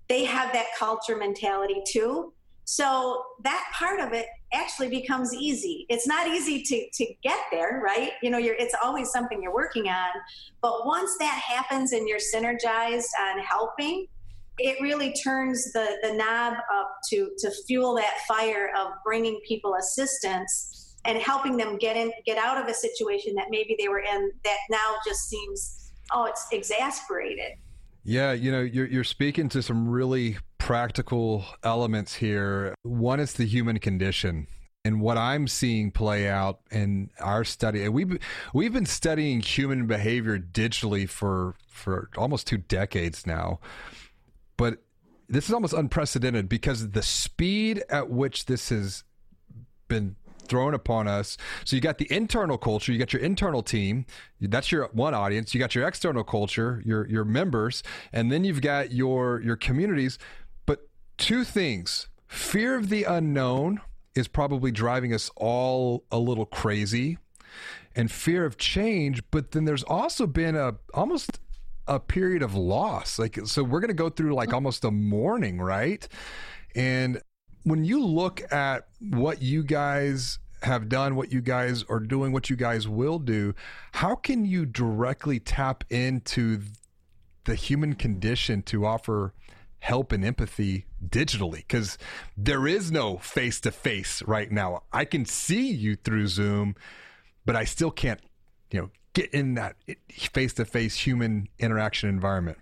they 0.08 0.24
have 0.24 0.52
that 0.52 0.66
culture 0.78 1.16
mentality 1.16 1.82
too. 1.86 2.32
So 2.64 3.22
that 3.44 3.64
part 3.78 4.00
of 4.00 4.12
it 4.12 4.26
actually 4.52 4.88
becomes 4.88 5.34
easy. 5.34 5.86
It's 5.88 6.06
not 6.06 6.28
easy 6.28 6.62
to, 6.62 6.88
to 6.92 7.14
get 7.22 7.38
there, 7.50 7.80
right? 7.82 8.12
You 8.22 8.30
know, 8.30 8.38
it's 8.40 8.74
always 8.82 9.10
something 9.10 9.42
you're 9.42 9.54
working 9.54 9.88
on. 9.88 10.10
But 10.60 10.86
once 10.86 11.16
that 11.18 11.40
happens 11.46 11.92
and 11.92 12.06
you're 12.06 12.18
synergized 12.18 13.08
on 13.20 13.38
helping, 13.40 14.06
it 14.58 14.80
really 14.82 15.14
turns 15.14 15.72
the, 15.72 15.96
the 16.02 16.12
knob 16.12 16.54
up 16.74 16.90
to, 17.10 17.30
to 17.38 17.50
fuel 17.66 17.94
that 17.94 18.18
fire 18.26 18.70
of 18.76 18.88
bringing 19.04 19.40
people 19.46 19.76
assistance 19.76 20.87
and 21.08 21.16
helping 21.16 21.56
them 21.56 21.78
get 21.78 21.96
in, 21.96 22.12
get 22.26 22.36
out 22.36 22.58
of 22.62 22.68
a 22.68 22.74
situation 22.74 23.34
that 23.34 23.46
maybe 23.48 23.74
they 23.78 23.88
were 23.88 24.00
in 24.00 24.30
that 24.44 24.58
now 24.70 24.94
just 25.04 25.28
seems, 25.28 25.90
oh, 26.12 26.26
it's 26.26 26.46
exasperated. 26.52 27.52
Yeah, 28.04 28.32
you 28.32 28.52
know, 28.52 28.60
you're 28.60 28.86
you're 28.86 29.04
speaking 29.04 29.48
to 29.50 29.62
some 29.62 29.88
really 29.88 30.36
practical 30.58 31.44
elements 31.64 32.14
here. 32.14 32.74
One 32.82 33.20
is 33.20 33.32
the 33.32 33.46
human 33.46 33.78
condition. 33.78 34.46
And 34.84 35.00
what 35.00 35.18
I'm 35.18 35.48
seeing 35.48 35.90
play 35.90 36.28
out 36.28 36.60
in 36.70 37.10
our 37.20 37.44
study, 37.44 37.84
and 37.84 37.92
we've 37.92 38.18
we've 38.54 38.72
been 38.72 38.86
studying 38.86 39.40
human 39.40 39.86
behavior 39.86 40.38
digitally 40.38 41.08
for 41.08 41.56
for 41.68 42.10
almost 42.16 42.46
two 42.46 42.58
decades 42.58 43.26
now, 43.26 43.60
but 44.56 44.82
this 45.28 45.48
is 45.48 45.52
almost 45.52 45.74
unprecedented 45.74 46.48
because 46.48 46.90
the 46.90 47.02
speed 47.02 47.82
at 47.90 48.08
which 48.08 48.46
this 48.46 48.68
has 48.68 49.04
been 49.88 50.16
thrown 50.48 50.74
upon 50.74 51.08
us. 51.08 51.36
So 51.64 51.76
you 51.76 51.82
got 51.82 51.98
the 51.98 52.10
internal 52.12 52.58
culture, 52.58 52.92
you 52.92 52.98
got 52.98 53.12
your 53.12 53.22
internal 53.22 53.62
team, 53.62 54.06
that's 54.40 54.70
your 54.72 54.88
one 54.92 55.14
audience. 55.14 55.54
You 55.54 55.60
got 55.60 55.74
your 55.74 55.86
external 55.86 56.24
culture, 56.24 56.82
your 56.84 57.06
your 57.08 57.24
members, 57.24 57.82
and 58.12 58.30
then 58.30 58.44
you've 58.44 58.62
got 58.62 58.92
your 58.92 59.40
your 59.42 59.56
communities. 59.56 60.18
But 60.66 60.88
two 61.16 61.44
things: 61.44 62.08
fear 62.26 62.76
of 62.76 62.88
the 62.88 63.04
unknown 63.04 63.80
is 64.14 64.28
probably 64.28 64.70
driving 64.70 65.14
us 65.14 65.30
all 65.36 66.04
a 66.10 66.18
little 66.18 66.46
crazy, 66.46 67.18
and 67.94 68.10
fear 68.10 68.44
of 68.44 68.56
change. 68.56 69.22
But 69.30 69.52
then 69.52 69.64
there's 69.64 69.84
also 69.84 70.26
been 70.26 70.56
a 70.56 70.76
almost 70.94 71.40
a 71.86 71.98
period 71.98 72.42
of 72.42 72.54
loss. 72.54 73.18
Like 73.18 73.38
so, 73.44 73.64
we're 73.64 73.80
going 73.80 73.88
to 73.88 73.94
go 73.94 74.10
through 74.10 74.34
like 74.34 74.52
almost 74.52 74.84
a 74.84 74.90
mourning, 74.90 75.60
right? 75.60 76.06
And 76.74 77.20
when 77.70 77.84
you 77.84 78.04
look 78.04 78.52
at 78.52 78.88
what 79.00 79.42
you 79.42 79.62
guys 79.62 80.38
have 80.62 80.88
done, 80.88 81.14
what 81.14 81.32
you 81.32 81.40
guys 81.40 81.84
are 81.88 82.00
doing, 82.00 82.32
what 82.32 82.50
you 82.50 82.56
guys 82.56 82.88
will 82.88 83.18
do, 83.18 83.54
how 83.92 84.14
can 84.14 84.44
you 84.44 84.66
directly 84.66 85.38
tap 85.38 85.84
into 85.90 86.60
the 87.44 87.54
human 87.54 87.94
condition 87.94 88.62
to 88.62 88.84
offer 88.84 89.32
help 89.80 90.12
and 90.12 90.24
empathy 90.24 90.86
digitally? 91.06 91.58
Because 91.58 91.96
there 92.36 92.66
is 92.66 92.90
no 92.90 93.18
face 93.18 93.60
to 93.60 93.70
face 93.70 94.22
right 94.22 94.50
now. 94.50 94.82
I 94.92 95.04
can 95.04 95.24
see 95.24 95.70
you 95.70 95.96
through 95.96 96.26
Zoom, 96.26 96.74
but 97.46 97.54
I 97.54 97.64
still 97.64 97.90
can't, 97.90 98.20
you 98.70 98.80
know, 98.80 98.90
get 99.14 99.32
in 99.32 99.54
that 99.54 99.76
face 100.10 100.54
to 100.54 100.64
face 100.64 100.96
human 100.96 101.48
interaction 101.58 102.08
environment. 102.08 102.58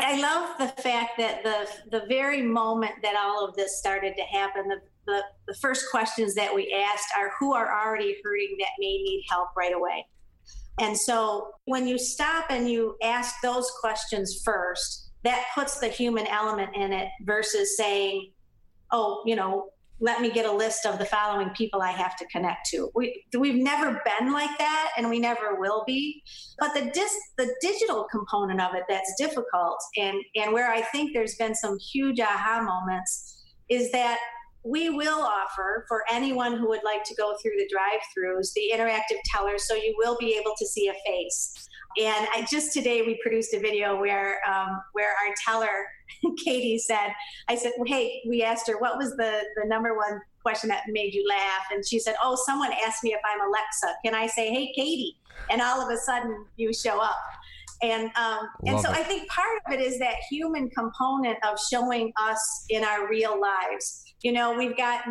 I 0.00 0.20
love 0.20 0.58
the 0.58 0.82
fact 0.82 1.18
that 1.18 1.42
the 1.42 1.68
the 1.90 2.06
very 2.06 2.42
moment 2.42 2.92
that 3.02 3.16
all 3.16 3.44
of 3.44 3.56
this 3.56 3.78
started 3.78 4.14
to 4.16 4.22
happen, 4.22 4.68
the, 4.68 4.80
the, 5.06 5.22
the 5.48 5.54
first 5.54 5.90
questions 5.90 6.34
that 6.34 6.54
we 6.54 6.72
asked 6.72 7.08
are 7.18 7.32
who 7.40 7.52
are 7.52 7.84
already 7.84 8.16
hurting 8.22 8.56
that 8.60 8.68
may 8.78 9.02
need 9.02 9.24
help 9.28 9.48
right 9.56 9.74
away. 9.74 10.06
And 10.80 10.96
so 10.96 11.50
when 11.64 11.88
you 11.88 11.98
stop 11.98 12.46
and 12.50 12.70
you 12.70 12.96
ask 13.02 13.34
those 13.42 13.70
questions 13.80 14.42
first, 14.44 15.10
that 15.24 15.46
puts 15.54 15.80
the 15.80 15.88
human 15.88 16.26
element 16.28 16.76
in 16.76 16.92
it 16.92 17.08
versus 17.22 17.76
saying, 17.76 18.30
oh, 18.92 19.22
you 19.26 19.34
know, 19.34 19.70
let 20.00 20.20
me 20.20 20.30
get 20.30 20.46
a 20.46 20.52
list 20.52 20.86
of 20.86 20.98
the 20.98 21.04
following 21.04 21.50
people 21.50 21.82
I 21.82 21.90
have 21.90 22.16
to 22.16 22.26
connect 22.26 22.68
to. 22.70 22.90
We 22.94 23.24
we've 23.36 23.56
never 23.56 24.00
been 24.04 24.32
like 24.32 24.56
that, 24.58 24.92
and 24.96 25.10
we 25.10 25.18
never 25.18 25.56
will 25.58 25.84
be. 25.86 26.22
But 26.58 26.74
the 26.74 26.90
dis, 26.92 27.12
the 27.36 27.52
digital 27.60 28.06
component 28.10 28.60
of 28.60 28.74
it 28.74 28.84
that's 28.88 29.12
difficult, 29.18 29.78
and 29.96 30.16
and 30.36 30.52
where 30.52 30.70
I 30.70 30.82
think 30.82 31.12
there's 31.14 31.36
been 31.36 31.54
some 31.54 31.78
huge 31.78 32.20
aha 32.20 32.62
moments, 32.62 33.42
is 33.68 33.90
that 33.92 34.18
we 34.64 34.90
will 34.90 35.22
offer 35.22 35.84
for 35.88 36.02
anyone 36.10 36.56
who 36.56 36.68
would 36.68 36.82
like 36.84 37.04
to 37.04 37.14
go 37.14 37.36
through 37.40 37.52
the 37.56 37.68
drive-throughs 37.72 38.52
the 38.54 38.72
interactive 38.74 39.18
tellers, 39.24 39.66
so 39.66 39.74
you 39.74 39.94
will 39.98 40.16
be 40.18 40.36
able 40.36 40.52
to 40.58 40.66
see 40.66 40.88
a 40.88 40.94
face. 41.06 41.67
And 41.96 42.28
I 42.34 42.46
just 42.50 42.72
today 42.72 43.02
we 43.02 43.18
produced 43.22 43.54
a 43.54 43.60
video 43.60 43.98
where 43.98 44.40
um, 44.48 44.80
where 44.92 45.08
our 45.08 45.34
teller 45.44 45.86
Katie 46.44 46.78
said, 46.78 47.12
I 47.48 47.54
said, 47.54 47.72
well, 47.78 47.86
hey, 47.86 48.22
we 48.26 48.42
asked 48.42 48.66
her 48.68 48.78
what 48.78 48.98
was 48.98 49.10
the 49.16 49.42
the 49.60 49.66
number 49.66 49.96
one 49.96 50.20
question 50.42 50.68
that 50.68 50.84
made 50.88 51.14
you 51.14 51.26
laugh, 51.28 51.66
and 51.72 51.86
she 51.86 51.98
said, 51.98 52.14
oh, 52.22 52.36
someone 52.46 52.70
asked 52.86 53.02
me 53.04 53.12
if 53.12 53.20
I'm 53.24 53.40
Alexa. 53.40 53.94
Can 54.04 54.14
I 54.14 54.26
say, 54.26 54.50
hey, 54.50 54.72
Katie? 54.74 55.16
And 55.50 55.60
all 55.60 55.80
of 55.80 55.90
a 55.90 55.96
sudden 55.96 56.44
you 56.56 56.72
show 56.72 57.00
up. 57.00 57.16
And 57.82 58.10
um, 58.16 58.48
and 58.66 58.80
so 58.80 58.90
it. 58.90 58.98
I 58.98 59.02
think 59.02 59.28
part 59.28 59.60
of 59.66 59.72
it 59.72 59.80
is 59.80 59.98
that 60.00 60.16
human 60.30 60.68
component 60.70 61.38
of 61.44 61.58
showing 61.70 62.12
us 62.20 62.64
in 62.68 62.84
our 62.84 63.08
real 63.08 63.40
lives 63.40 64.04
you 64.22 64.32
know 64.32 64.56
we've 64.56 64.76
got 64.76 65.04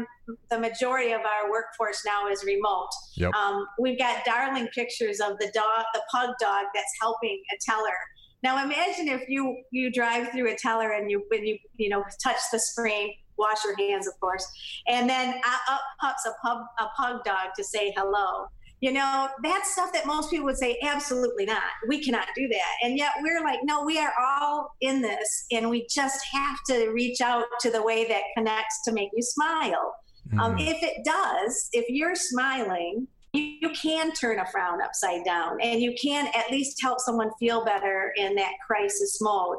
the 0.49 0.59
majority 0.59 1.11
of 1.11 1.21
our 1.21 1.49
workforce 1.49 2.03
now 2.05 2.27
is 2.27 2.43
remote. 2.43 2.89
Yep. 3.15 3.33
um, 3.33 3.65
we've 3.79 3.97
got 3.97 4.25
darling 4.25 4.67
pictures 4.73 5.19
of 5.19 5.37
the 5.39 5.49
dog 5.53 5.85
the 5.93 6.01
pug 6.11 6.31
dog 6.39 6.65
that's 6.73 6.91
helping 7.01 7.41
a 7.53 7.57
teller. 7.61 7.97
Now 8.43 8.63
imagine 8.63 9.07
if 9.07 9.27
you 9.27 9.63
you 9.71 9.91
drive 9.91 10.29
through 10.31 10.51
a 10.51 10.55
teller 10.55 10.91
and 10.91 11.09
you 11.09 11.23
when 11.29 11.45
you 11.45 11.57
you 11.77 11.89
know 11.89 12.03
touch 12.23 12.37
the 12.51 12.59
screen 12.59 13.13
wash 13.37 13.63
your 13.63 13.77
hands 13.77 14.07
of 14.07 14.19
course 14.19 14.45
and 14.87 15.09
then 15.09 15.39
up 15.69 15.81
pops 16.01 16.25
a 16.25 16.31
pug 16.43 16.63
a 16.79 16.85
pug 16.97 17.23
dog 17.23 17.49
to 17.55 17.63
say 17.63 17.93
hello 17.95 18.47
you 18.79 18.91
know, 18.91 19.27
that's 19.43 19.73
stuff 19.73 19.91
that 19.93 20.05
most 20.05 20.29
people 20.29 20.45
would 20.45 20.57
say, 20.57 20.77
absolutely 20.83 21.45
not. 21.45 21.63
We 21.87 22.03
cannot 22.03 22.27
do 22.35 22.47
that. 22.47 22.73
And 22.83 22.97
yet 22.97 23.13
we're 23.21 23.43
like, 23.43 23.59
no, 23.63 23.83
we 23.83 23.97
are 23.97 24.13
all 24.19 24.75
in 24.81 25.01
this 25.01 25.45
and 25.51 25.69
we 25.69 25.87
just 25.89 26.19
have 26.31 26.57
to 26.69 26.89
reach 26.89 27.19
out 27.21 27.45
to 27.61 27.71
the 27.71 27.81
way 27.81 28.07
that 28.07 28.21
connects 28.35 28.83
to 28.85 28.91
make 28.91 29.09
you 29.15 29.23
smile. 29.23 29.95
Um, 30.33 30.39
mm-hmm. 30.39 30.39
Um, 30.39 30.59
if 30.59 30.83
it 30.83 31.03
does, 31.03 31.69
if 31.73 31.85
you're 31.89 32.15
smiling, 32.15 33.07
you, 33.33 33.55
you 33.61 33.69
can 33.71 34.11
turn 34.11 34.39
a 34.39 34.45
frown 34.45 34.81
upside 34.81 35.25
down 35.25 35.59
and 35.61 35.81
you 35.81 35.95
can 35.99 36.27
at 36.35 36.51
least 36.51 36.79
help 36.81 36.99
someone 36.99 37.31
feel 37.39 37.65
better 37.65 38.13
in 38.17 38.35
that 38.35 38.53
crisis 38.65 39.19
mode 39.21 39.57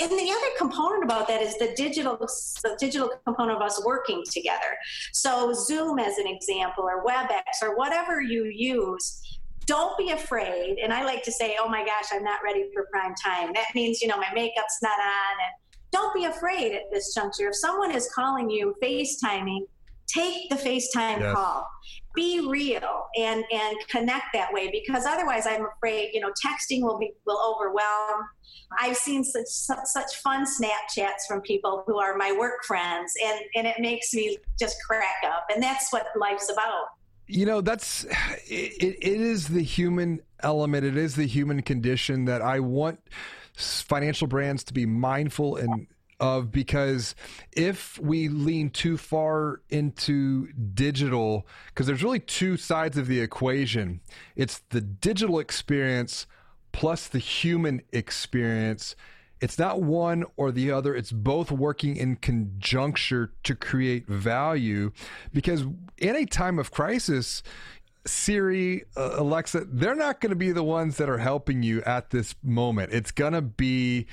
and 0.00 0.10
the 0.10 0.30
other 0.30 0.46
component 0.58 1.04
about 1.04 1.28
that 1.28 1.42
is 1.42 1.56
the 1.58 1.72
digital 1.76 2.16
the 2.16 2.76
digital 2.78 3.10
component 3.24 3.56
of 3.56 3.62
us 3.62 3.82
working 3.84 4.22
together 4.30 4.76
so 5.12 5.52
zoom 5.52 5.98
as 5.98 6.18
an 6.18 6.26
example 6.26 6.84
or 6.84 7.04
webex 7.04 7.62
or 7.62 7.76
whatever 7.76 8.20
you 8.20 8.44
use 8.44 9.38
don't 9.66 9.96
be 9.98 10.10
afraid 10.10 10.78
and 10.82 10.92
i 10.92 11.04
like 11.04 11.22
to 11.22 11.32
say 11.32 11.56
oh 11.60 11.68
my 11.68 11.84
gosh 11.84 12.06
i'm 12.12 12.24
not 12.24 12.40
ready 12.44 12.64
for 12.72 12.86
prime 12.92 13.14
time 13.22 13.52
that 13.54 13.66
means 13.74 14.00
you 14.00 14.08
know 14.08 14.16
my 14.16 14.32
makeup's 14.34 14.78
not 14.82 14.98
on 14.98 15.40
and 15.44 15.80
don't 15.92 16.14
be 16.14 16.24
afraid 16.24 16.72
at 16.72 16.82
this 16.92 17.14
juncture 17.14 17.48
if 17.48 17.56
someone 17.56 17.90
is 17.90 18.08
calling 18.14 18.48
you 18.48 18.74
facetiming 18.82 19.66
take 20.12 20.48
the 20.48 20.56
FaceTime 20.56 21.20
yes. 21.20 21.34
call. 21.34 21.66
Be 22.14 22.46
real 22.48 23.06
and 23.16 23.44
and 23.52 23.76
connect 23.88 24.26
that 24.34 24.52
way 24.52 24.70
because 24.70 25.06
otherwise 25.06 25.46
I'm 25.46 25.66
afraid, 25.76 26.10
you 26.12 26.20
know, 26.20 26.30
texting 26.44 26.82
will 26.82 26.98
be 26.98 27.12
will 27.26 27.56
overwhelm. 27.56 28.24
I've 28.80 28.96
seen 28.96 29.24
such 29.24 29.46
such 29.46 30.16
fun 30.16 30.44
Snapchats 30.44 31.26
from 31.28 31.40
people 31.42 31.84
who 31.86 31.98
are 31.98 32.16
my 32.16 32.32
work 32.32 32.64
friends 32.66 33.12
and 33.24 33.40
and 33.54 33.66
it 33.66 33.76
makes 33.78 34.12
me 34.12 34.38
just 34.58 34.76
crack 34.86 35.22
up 35.24 35.46
and 35.54 35.62
that's 35.62 35.92
what 35.92 36.06
life's 36.16 36.50
about. 36.50 36.86
You 37.26 37.46
know, 37.46 37.60
that's 37.60 38.04
it, 38.48 38.96
it 39.00 39.20
is 39.20 39.48
the 39.48 39.62
human 39.62 40.20
element, 40.42 40.84
it 40.84 40.96
is 40.96 41.14
the 41.14 41.26
human 41.26 41.62
condition 41.62 42.24
that 42.24 42.42
I 42.42 42.58
want 42.58 42.98
financial 43.56 44.26
brands 44.26 44.64
to 44.64 44.72
be 44.72 44.86
mindful 44.86 45.56
and 45.56 45.86
of 46.20 46.52
because 46.52 47.14
if 47.52 47.98
we 47.98 48.28
lean 48.28 48.70
too 48.70 48.96
far 48.96 49.62
into 49.70 50.52
digital, 50.52 51.46
because 51.68 51.86
there's 51.86 52.04
really 52.04 52.20
two 52.20 52.56
sides 52.56 52.96
of 52.98 53.06
the 53.06 53.20
equation 53.20 54.00
it's 54.36 54.58
the 54.70 54.80
digital 54.80 55.38
experience 55.38 56.26
plus 56.72 57.08
the 57.08 57.18
human 57.18 57.82
experience. 57.92 58.94
It's 59.40 59.58
not 59.58 59.80
one 59.80 60.24
or 60.36 60.52
the 60.52 60.70
other, 60.70 60.94
it's 60.94 61.12
both 61.12 61.50
working 61.50 61.96
in 61.96 62.16
conjuncture 62.16 63.32
to 63.44 63.54
create 63.54 64.06
value. 64.06 64.92
Because 65.32 65.64
in 65.96 66.14
a 66.14 66.26
time 66.26 66.58
of 66.58 66.70
crisis, 66.70 67.42
Siri, 68.06 68.84
uh, 68.96 69.12
Alexa, 69.14 69.66
they're 69.66 69.94
not 69.94 70.20
going 70.20 70.30
to 70.30 70.36
be 70.36 70.52
the 70.52 70.62
ones 70.62 70.96
that 70.98 71.08
are 71.08 71.18
helping 71.18 71.62
you 71.62 71.82
at 71.82 72.10
this 72.10 72.34
moment. 72.42 72.92
It's 72.92 73.12
going 73.12 73.32
to 73.32 73.42
be 73.42 74.06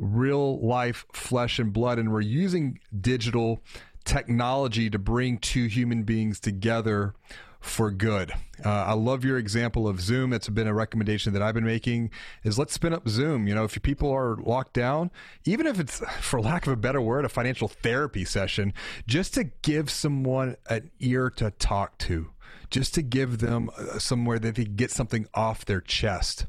real 0.00 0.58
life 0.60 1.06
flesh 1.12 1.58
and 1.58 1.72
blood. 1.72 1.98
And 1.98 2.12
we're 2.12 2.20
using 2.20 2.80
digital 2.98 3.62
technology 4.04 4.90
to 4.90 4.98
bring 4.98 5.38
two 5.38 5.66
human 5.66 6.02
beings 6.02 6.40
together 6.40 7.14
for 7.60 7.90
good. 7.90 8.32
Uh, 8.64 8.70
I 8.70 8.94
love 8.94 9.22
your 9.22 9.36
example 9.36 9.86
of 9.86 10.00
Zoom. 10.00 10.32
It's 10.32 10.48
been 10.48 10.66
a 10.66 10.72
recommendation 10.72 11.34
that 11.34 11.42
I've 11.42 11.54
been 11.54 11.64
making 11.64 12.10
is 12.42 12.58
let's 12.58 12.72
spin 12.72 12.94
up 12.94 13.06
Zoom. 13.06 13.46
You 13.46 13.54
know, 13.54 13.64
if 13.64 13.80
people 13.82 14.10
are 14.10 14.36
locked 14.36 14.72
down, 14.72 15.10
even 15.44 15.66
if 15.66 15.78
it's 15.78 16.00
for 16.20 16.40
lack 16.40 16.66
of 16.66 16.72
a 16.72 16.76
better 16.76 17.00
word, 17.00 17.26
a 17.26 17.28
financial 17.28 17.68
therapy 17.68 18.24
session, 18.24 18.72
just 19.06 19.34
to 19.34 19.44
give 19.44 19.90
someone 19.90 20.56
an 20.70 20.90
ear 21.00 21.28
to 21.36 21.50
talk 21.52 21.98
to, 21.98 22.30
just 22.70 22.94
to 22.94 23.02
give 23.02 23.38
them 23.38 23.68
uh, 23.76 23.98
somewhere 23.98 24.38
that 24.38 24.54
they 24.54 24.64
can 24.64 24.76
get 24.76 24.90
something 24.90 25.26
off 25.34 25.66
their 25.66 25.82
chest. 25.82 26.46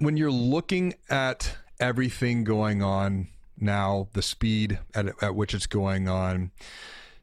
When 0.00 0.16
you're 0.16 0.32
looking 0.32 0.94
at 1.08 1.56
everything 1.80 2.44
going 2.44 2.82
on 2.82 3.28
now, 3.58 4.08
the 4.12 4.22
speed 4.22 4.78
at, 4.94 5.06
at 5.22 5.34
which 5.34 5.54
it's 5.54 5.66
going 5.66 6.08
on. 6.08 6.50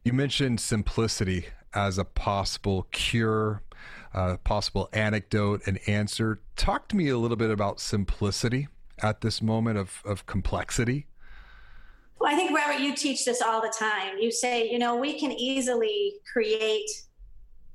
You 0.04 0.14
mentioned 0.14 0.60
simplicity 0.60 1.48
as 1.74 1.98
a 1.98 2.06
possible 2.06 2.88
cure, 2.92 3.62
uh, 4.14 4.38
possible 4.38 4.90
anecdote 4.94 5.62
and 5.66 5.80
answer. 5.88 6.40
Talk 6.56 6.88
to 6.90 6.96
me 6.96 7.10
a 7.10 7.18
little 7.18 7.38
bit 7.38 7.52
about 7.52 7.80
simplicity 7.80 8.68
at 9.02 9.22
this 9.22 9.42
moment 9.42 9.78
of, 9.78 10.02
of 10.06 10.26
complexity. 10.26 11.08
Well, 12.20 12.32
I 12.32 12.36
think, 12.36 12.56
Robert, 12.56 12.80
you 12.80 12.96
teach 12.96 13.26
this 13.26 13.42
all 13.42 13.62
the 13.62 13.74
time. 13.78 14.18
You 14.20 14.32
say, 14.32 14.70
you 14.70 14.78
know, 14.78 14.96
we 14.96 15.20
can 15.20 15.32
easily 15.32 16.14
create 16.32 16.90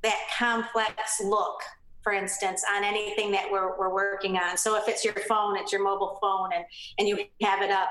that 0.03 0.19
complex 0.37 1.21
look 1.21 1.61
for 2.07 2.13
instance, 2.13 2.63
on 2.73 2.85
anything 2.85 3.33
that 3.33 3.51
we're, 3.51 3.77
we're 3.77 3.93
working 3.93 4.37
on. 4.37 4.55
So 4.55 4.77
if 4.77 4.87
it's 4.87 5.03
your 5.03 5.13
phone, 5.27 5.57
it's 5.57 5.73
your 5.73 5.83
mobile 5.83 6.17
phone 6.21 6.51
and, 6.55 6.63
and 6.97 7.05
you 7.05 7.17
have 7.41 7.61
it 7.61 7.69
up 7.69 7.89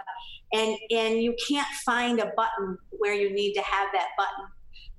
and, 0.54 0.74
and 0.90 1.22
you 1.22 1.36
can't 1.46 1.68
find 1.84 2.18
a 2.18 2.32
button 2.34 2.78
where 2.92 3.12
you 3.12 3.30
need 3.34 3.52
to 3.52 3.60
have 3.60 3.88
that 3.92 4.08
button. 4.16 4.48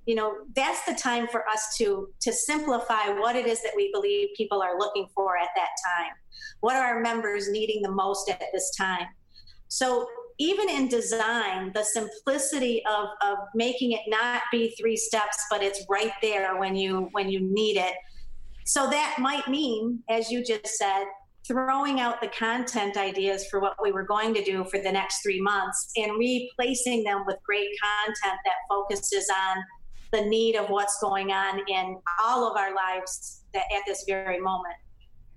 you 0.06 0.14
know 0.14 0.36
that's 0.56 0.86
the 0.86 0.94
time 0.94 1.28
for 1.28 1.50
us 1.50 1.76
to 1.80 2.10
to 2.22 2.32
simplify 2.32 3.10
what 3.10 3.36
it 3.36 3.48
is 3.48 3.64
that 3.64 3.74
we 3.76 3.92
believe 3.92 4.28
people 4.38 4.62
are 4.62 4.78
looking 4.78 5.08
for 5.16 5.36
at 5.36 5.50
that 5.56 5.70
time 5.86 6.14
what 6.60 6.76
are 6.76 6.86
our 6.86 7.02
members 7.02 7.50
needing 7.50 7.82
the 7.82 7.92
most 7.92 8.30
at 8.30 8.42
this 8.54 8.70
time 8.78 9.08
so 9.68 10.08
even 10.38 10.70
in 10.70 10.88
design 10.88 11.72
the 11.74 11.84
simplicity 11.84 12.84
of 12.86 13.08
of 13.30 13.38
making 13.56 13.94
it 13.94 14.02
not 14.08 14.44
be 14.52 14.70
three 14.80 14.96
steps 14.96 15.38
but 15.50 15.64
it's 15.64 15.84
right 15.90 16.14
there 16.22 16.58
when 16.58 16.76
you 16.76 17.10
when 17.14 17.30
you 17.30 17.42
need 17.42 17.76
it 17.76 17.96
so 18.68 18.90
that 18.90 19.16
might 19.20 19.48
mean 19.48 20.00
as 20.10 20.30
you 20.30 20.44
just 20.44 20.68
said 20.68 21.06
throwing 21.48 22.02
out 22.02 22.20
the 22.22 22.28
content 22.28 22.98
ideas 22.98 23.48
for 23.50 23.60
what 23.60 23.76
we 23.82 23.92
were 23.92 24.04
going 24.04 24.34
to 24.34 24.44
do 24.44 24.66
for 24.66 24.80
the 24.80 24.92
next 24.92 25.22
three 25.24 25.40
months 25.40 25.92
and 25.96 26.12
replacing 26.20 27.04
them 27.04 27.24
with 27.26 27.38
great 27.46 27.70
content 27.82 28.38
that 28.44 28.56
focuses 28.70 29.30
on 29.30 29.58
the 30.12 30.22
need 30.22 30.56
of 30.56 30.70
what's 30.70 31.00
going 31.00 31.32
on 31.32 31.62
in 31.70 31.98
all 32.24 32.50
of 32.50 32.58
our 32.58 32.76
lives 32.76 33.44
at 33.56 33.64
this 33.86 34.04
very 34.08 34.40
moment. 34.40 34.76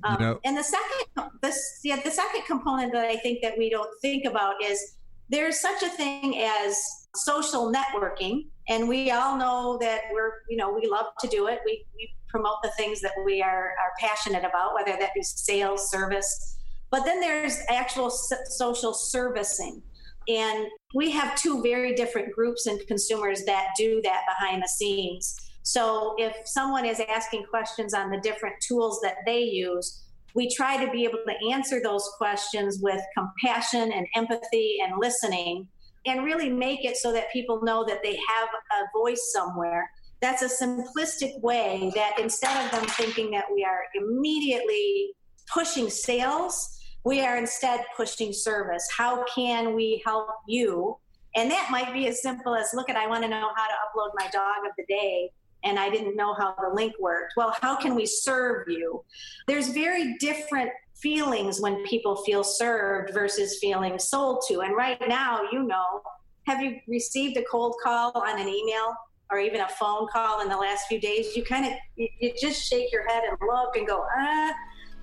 Um, 0.02 0.16
you 0.18 0.26
know, 0.26 0.40
and 0.44 0.56
the 0.56 0.64
second, 0.64 1.30
this, 1.42 1.80
yeah, 1.84 2.00
the 2.02 2.10
second 2.10 2.42
component 2.46 2.92
that 2.92 3.04
I 3.04 3.16
think 3.16 3.40
that 3.42 3.56
we 3.56 3.70
don't 3.70 3.90
think 4.00 4.24
about 4.24 4.54
is 4.62 4.96
there's 5.30 5.60
such 5.60 5.82
a 5.82 5.88
thing 5.88 6.38
as 6.38 6.78
social 7.14 7.72
networking, 7.72 8.48
and 8.68 8.88
we 8.88 9.10
all 9.10 9.36
know 9.36 9.78
that 9.80 10.02
we're, 10.12 10.32
you 10.48 10.56
know, 10.56 10.72
we 10.72 10.88
love 10.88 11.06
to 11.20 11.28
do 11.28 11.46
it. 11.46 11.60
We, 11.64 11.86
we 11.96 12.12
promote 12.28 12.56
the 12.62 12.70
things 12.76 13.00
that 13.00 13.12
we 13.24 13.40
are, 13.40 13.74
are 13.80 13.92
passionate 13.98 14.44
about, 14.44 14.74
whether 14.74 14.98
that 14.98 15.14
be 15.14 15.22
sales, 15.22 15.90
service. 15.90 16.58
But 16.90 17.04
then 17.04 17.20
there's 17.20 17.58
actual 17.68 18.10
social 18.10 18.92
servicing. 18.92 19.82
And 20.28 20.66
we 20.94 21.10
have 21.12 21.34
two 21.36 21.62
very 21.62 21.94
different 21.94 22.32
groups 22.32 22.66
and 22.66 22.80
consumers 22.86 23.44
that 23.44 23.68
do 23.76 24.00
that 24.02 24.22
behind 24.26 24.62
the 24.62 24.68
scenes. 24.68 25.34
So 25.62 26.14
if 26.18 26.36
someone 26.44 26.84
is 26.84 27.00
asking 27.08 27.44
questions 27.44 27.94
on 27.94 28.10
the 28.10 28.20
different 28.20 28.56
tools 28.60 29.00
that 29.02 29.16
they 29.26 29.40
use, 29.40 30.02
we 30.34 30.48
try 30.54 30.84
to 30.84 30.90
be 30.90 31.04
able 31.04 31.18
to 31.26 31.52
answer 31.52 31.80
those 31.82 32.08
questions 32.18 32.78
with 32.80 33.00
compassion 33.16 33.92
and 33.92 34.06
empathy 34.16 34.76
and 34.82 34.94
listening 34.98 35.68
and 36.06 36.24
really 36.24 36.48
make 36.48 36.84
it 36.84 36.96
so 36.96 37.12
that 37.12 37.30
people 37.32 37.62
know 37.62 37.84
that 37.86 38.02
they 38.02 38.18
have 38.28 38.48
a 38.48 38.98
voice 38.98 39.30
somewhere. 39.32 39.90
That's 40.20 40.42
a 40.42 40.64
simplistic 40.64 41.40
way 41.40 41.90
that 41.94 42.18
instead 42.18 42.64
of 42.64 42.70
them 42.70 42.86
thinking 42.90 43.30
that 43.32 43.44
we 43.52 43.64
are 43.64 43.82
immediately 43.94 45.14
pushing 45.52 45.90
sales, 45.90 46.78
we 47.04 47.20
are 47.20 47.36
instead 47.36 47.84
pushing 47.96 48.32
service. 48.32 48.86
How 48.96 49.24
can 49.24 49.74
we 49.74 50.02
help 50.04 50.28
you? 50.46 50.96
And 51.36 51.50
that 51.50 51.68
might 51.70 51.92
be 51.92 52.06
as 52.08 52.22
simple 52.22 52.54
as 52.54 52.70
look 52.74 52.90
at, 52.90 52.96
I 52.96 53.06
want 53.06 53.22
to 53.22 53.28
know 53.28 53.50
how 53.56 53.66
to 53.66 53.72
upload 53.72 54.10
my 54.14 54.28
dog 54.28 54.66
of 54.66 54.72
the 54.76 54.84
day, 54.88 55.30
and 55.64 55.78
I 55.78 55.90
didn't 55.90 56.16
know 56.16 56.34
how 56.34 56.54
the 56.60 56.74
link 56.74 56.94
worked. 56.98 57.34
Well, 57.36 57.54
how 57.60 57.76
can 57.76 57.94
we 57.94 58.06
serve 58.06 58.68
you? 58.68 59.04
There's 59.46 59.68
very 59.68 60.16
different 60.18 60.70
feelings 60.94 61.60
when 61.60 61.82
people 61.84 62.16
feel 62.16 62.44
served 62.44 63.12
versus 63.12 63.58
feeling 63.60 63.98
sold 63.98 64.44
to. 64.48 64.60
And 64.60 64.76
right 64.76 65.00
now, 65.08 65.42
you 65.50 65.62
know, 65.62 66.02
have 66.46 66.62
you 66.62 66.76
received 66.88 67.36
a 67.36 67.44
cold 67.44 67.76
call 67.82 68.12
on 68.14 68.40
an 68.40 68.48
email 68.48 68.94
or 69.30 69.38
even 69.38 69.60
a 69.60 69.68
phone 69.68 70.08
call 70.08 70.40
in 70.42 70.48
the 70.48 70.56
last 70.56 70.86
few 70.88 71.00
days? 71.00 71.36
You 71.36 71.44
kind 71.44 71.66
of, 71.66 71.72
you, 71.96 72.32
just 72.40 72.62
shake 72.68 72.92
your 72.92 73.06
head 73.08 73.22
and 73.28 73.38
look 73.46 73.76
and 73.76 73.86
go, 73.86 74.04
ah, 74.16 74.52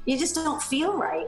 you 0.06 0.18
just 0.18 0.36
don't 0.36 0.62
feel 0.62 0.98
right. 0.98 1.28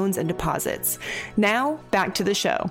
loans 0.00 0.16
and 0.16 0.28
deposits. 0.28 0.98
Now, 1.36 1.78
back 1.90 2.14
to 2.16 2.24
the 2.24 2.34
show. 2.34 2.70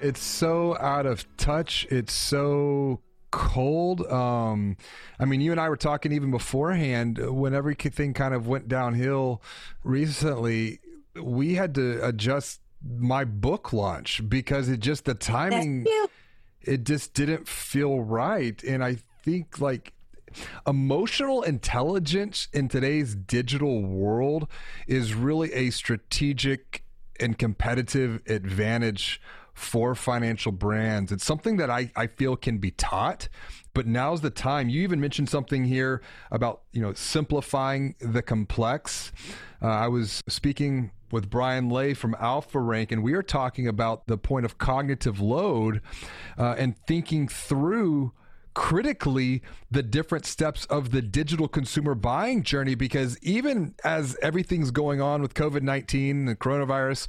It's 0.00 0.22
so 0.22 0.76
out 0.78 1.06
of 1.06 1.24
touch. 1.36 1.86
It's 1.90 2.12
so 2.12 3.00
cold. 3.30 4.06
Um, 4.06 4.76
I 5.18 5.24
mean, 5.24 5.40
you 5.40 5.50
and 5.50 5.60
I 5.60 5.68
were 5.68 5.76
talking 5.76 6.12
even 6.12 6.30
beforehand 6.30 7.18
when 7.18 7.54
everything 7.54 8.14
kind 8.14 8.34
of 8.34 8.46
went 8.46 8.68
downhill 8.68 9.42
recently. 9.82 10.80
We 11.20 11.54
had 11.54 11.74
to 11.76 12.06
adjust 12.06 12.60
my 12.86 13.24
book 13.24 13.72
launch 13.72 14.28
because 14.28 14.68
it 14.68 14.80
just 14.80 15.06
the 15.06 15.14
timing 15.14 15.86
it 16.60 16.84
just 16.84 17.14
didn't 17.14 17.48
feel 17.48 18.00
right 18.00 18.62
and 18.62 18.84
i 18.84 18.94
think 19.22 19.58
like 19.58 19.94
Emotional 20.66 21.42
intelligence 21.42 22.48
in 22.52 22.68
today's 22.68 23.14
digital 23.14 23.82
world 23.82 24.48
is 24.86 25.14
really 25.14 25.52
a 25.52 25.70
strategic 25.70 26.84
and 27.20 27.38
competitive 27.38 28.20
advantage 28.26 29.20
for 29.54 29.94
financial 29.94 30.52
brands. 30.52 31.12
It's 31.12 31.24
something 31.24 31.56
that 31.58 31.70
I, 31.70 31.90
I 31.94 32.08
feel 32.08 32.36
can 32.36 32.58
be 32.58 32.72
taught, 32.72 33.28
but 33.72 33.86
now's 33.86 34.20
the 34.20 34.30
time. 34.30 34.68
You 34.68 34.82
even 34.82 35.00
mentioned 35.00 35.28
something 35.28 35.64
here 35.64 36.02
about, 36.30 36.62
you 36.72 36.82
know, 36.82 36.92
simplifying 36.92 37.94
the 38.00 38.20
complex. 38.20 39.12
Uh, 39.62 39.68
I 39.68 39.88
was 39.88 40.22
speaking 40.28 40.90
with 41.12 41.30
Brian 41.30 41.70
Lay 41.70 41.94
from 41.94 42.16
Alpha 42.18 42.58
Rank, 42.58 42.90
and 42.90 43.02
we 43.02 43.12
are 43.12 43.22
talking 43.22 43.68
about 43.68 44.08
the 44.08 44.18
point 44.18 44.44
of 44.44 44.58
cognitive 44.58 45.20
load 45.20 45.80
uh, 46.36 46.56
and 46.58 46.76
thinking 46.88 47.28
through 47.28 48.12
critically 48.54 49.42
the 49.70 49.82
different 49.82 50.24
steps 50.24 50.64
of 50.66 50.90
the 50.90 51.02
digital 51.02 51.48
consumer 51.48 51.94
buying 51.94 52.42
journey 52.42 52.74
because 52.74 53.18
even 53.22 53.74
as 53.84 54.16
everything's 54.22 54.70
going 54.70 55.00
on 55.00 55.20
with 55.20 55.34
COVID 55.34 55.62
19 55.62 56.28
and 56.28 56.38
coronavirus, 56.38 57.08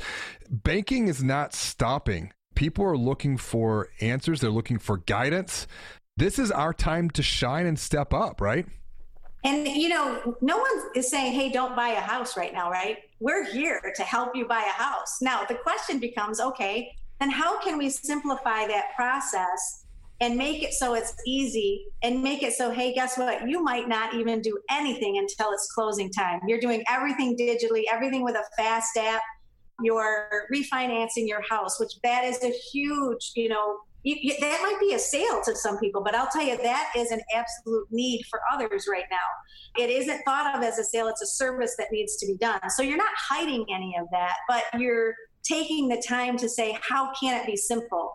banking 0.49 1.07
is 1.07 1.23
not 1.23 1.53
stopping. 1.53 2.33
People 2.55 2.85
are 2.85 2.97
looking 2.97 3.37
for 3.37 3.89
answers, 4.01 4.41
they're 4.41 4.49
looking 4.49 4.79
for 4.79 4.97
guidance. 4.97 5.67
This 6.17 6.39
is 6.39 6.51
our 6.51 6.73
time 6.73 7.09
to 7.11 7.23
shine 7.23 7.65
and 7.65 7.77
step 7.77 8.13
up, 8.13 8.39
right? 8.39 8.65
And 9.43 9.67
you 9.67 9.89
know, 9.89 10.35
no 10.41 10.57
one 10.57 10.71
is 10.95 11.09
saying, 11.09 11.33
"Hey, 11.33 11.51
don't 11.51 11.75
buy 11.75 11.89
a 11.89 12.01
house 12.01 12.35
right 12.35 12.51
now," 12.51 12.71
right? 12.71 12.97
We're 13.19 13.43
here 13.43 13.93
to 13.95 14.03
help 14.03 14.35
you 14.35 14.47
buy 14.47 14.61
a 14.61 14.81
house. 14.81 15.21
Now, 15.21 15.45
the 15.45 15.55
question 15.55 15.99
becomes, 15.99 16.39
okay, 16.39 16.91
then 17.19 17.29
how 17.29 17.59
can 17.61 17.77
we 17.77 17.89
simplify 17.89 18.65
that 18.67 18.95
process 18.95 19.84
and 20.21 20.37
make 20.37 20.63
it 20.63 20.73
so 20.73 20.93
it's 20.93 21.13
easy 21.27 21.85
and 22.01 22.23
make 22.23 22.41
it 22.41 22.53
so 22.53 22.71
hey 22.71 22.93
guess 22.93 23.17
what? 23.17 23.47
You 23.47 23.61
might 23.63 23.87
not 23.87 24.13
even 24.13 24.41
do 24.41 24.57
anything 24.69 25.17
until 25.17 25.51
it's 25.51 25.71
closing 25.73 26.11
time. 26.11 26.39
You're 26.47 26.59
doing 26.59 26.83
everything 26.89 27.37
digitally 27.37 27.83
everything 27.91 28.23
with 28.23 28.35
a 28.35 28.43
fast 28.57 28.95
app. 28.97 29.21
You're 29.81 30.47
refinancing 30.53 31.27
your 31.27 31.41
house 31.49 31.79
which 31.79 31.91
that 32.03 32.23
is 32.23 32.41
a 32.43 32.53
huge 32.71 33.31
you 33.35 33.49
know 33.49 33.77
you, 34.03 34.15
you, 34.21 34.35
that 34.39 34.59
might 34.61 34.79
be 34.79 34.93
a 34.93 34.99
sale 34.99 35.41
to 35.43 35.55
some 35.55 35.79
people 35.79 36.03
but 36.03 36.13
i'll 36.13 36.29
tell 36.31 36.43
you 36.43 36.55
that 36.61 36.91
is 36.95 37.09
an 37.11 37.19
absolute 37.33 37.87
need 37.91 38.23
for 38.29 38.39
others 38.53 38.85
right 38.89 39.05
now. 39.11 39.83
It 39.83 39.89
isn't 39.89 40.21
thought 40.23 40.55
of 40.55 40.63
as 40.63 40.79
a 40.79 40.83
sale. 40.85 41.07
It's 41.07 41.21
a 41.21 41.27
service 41.27 41.75
that 41.77 41.87
needs 41.91 42.15
to 42.17 42.25
be 42.25 42.37
done. 42.37 42.61
So 42.69 42.83
you're 42.83 42.97
not 42.97 43.11
hiding 43.17 43.65
any 43.73 43.97
of 43.99 44.07
that 44.13 44.35
but 44.47 44.63
you're 44.79 45.13
taking 45.43 45.89
the 45.89 46.01
time 46.07 46.37
to 46.37 46.47
say 46.47 46.77
how 46.81 47.11
can 47.19 47.39
it 47.39 47.45
be 47.45 47.57
simple 47.57 48.13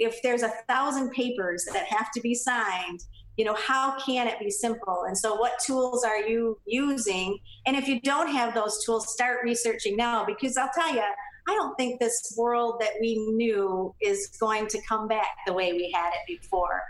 if 0.00 0.20
there's 0.22 0.42
a 0.42 0.52
thousand 0.66 1.10
papers 1.12 1.64
that 1.72 1.86
have 1.86 2.10
to 2.12 2.20
be 2.20 2.34
signed 2.34 3.04
you 3.36 3.44
know 3.44 3.54
how 3.54 3.96
can 3.98 4.26
it 4.26 4.38
be 4.38 4.50
simple 4.50 5.04
and 5.06 5.16
so 5.16 5.36
what 5.36 5.52
tools 5.64 6.04
are 6.04 6.20
you 6.20 6.58
using 6.66 7.38
and 7.66 7.76
if 7.76 7.86
you 7.86 8.00
don't 8.00 8.28
have 8.28 8.54
those 8.54 8.84
tools 8.84 9.12
start 9.12 9.38
researching 9.44 9.96
now 9.96 10.24
because 10.24 10.56
i'll 10.56 10.70
tell 10.74 10.92
you 10.92 11.04
I 11.48 11.54
don't 11.54 11.76
think 11.76 11.98
this 11.98 12.34
world 12.36 12.80
that 12.80 12.92
we 13.00 13.16
knew 13.16 13.92
is 14.00 14.28
going 14.38 14.68
to 14.68 14.80
come 14.88 15.08
back 15.08 15.38
the 15.46 15.52
way 15.52 15.72
we 15.72 15.90
had 15.90 16.10
it 16.10 16.20
before. 16.26 16.82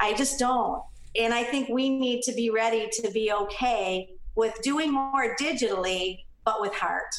I 0.00 0.14
just 0.14 0.38
don't. 0.38 0.82
And 1.16 1.32
I 1.32 1.44
think 1.44 1.68
we 1.68 1.88
need 1.96 2.22
to 2.22 2.32
be 2.32 2.50
ready 2.50 2.88
to 2.90 3.10
be 3.10 3.32
okay 3.32 4.10
with 4.34 4.60
doing 4.62 4.92
more 4.92 5.36
digitally, 5.36 6.24
but 6.44 6.60
with 6.60 6.74
heart. 6.74 7.14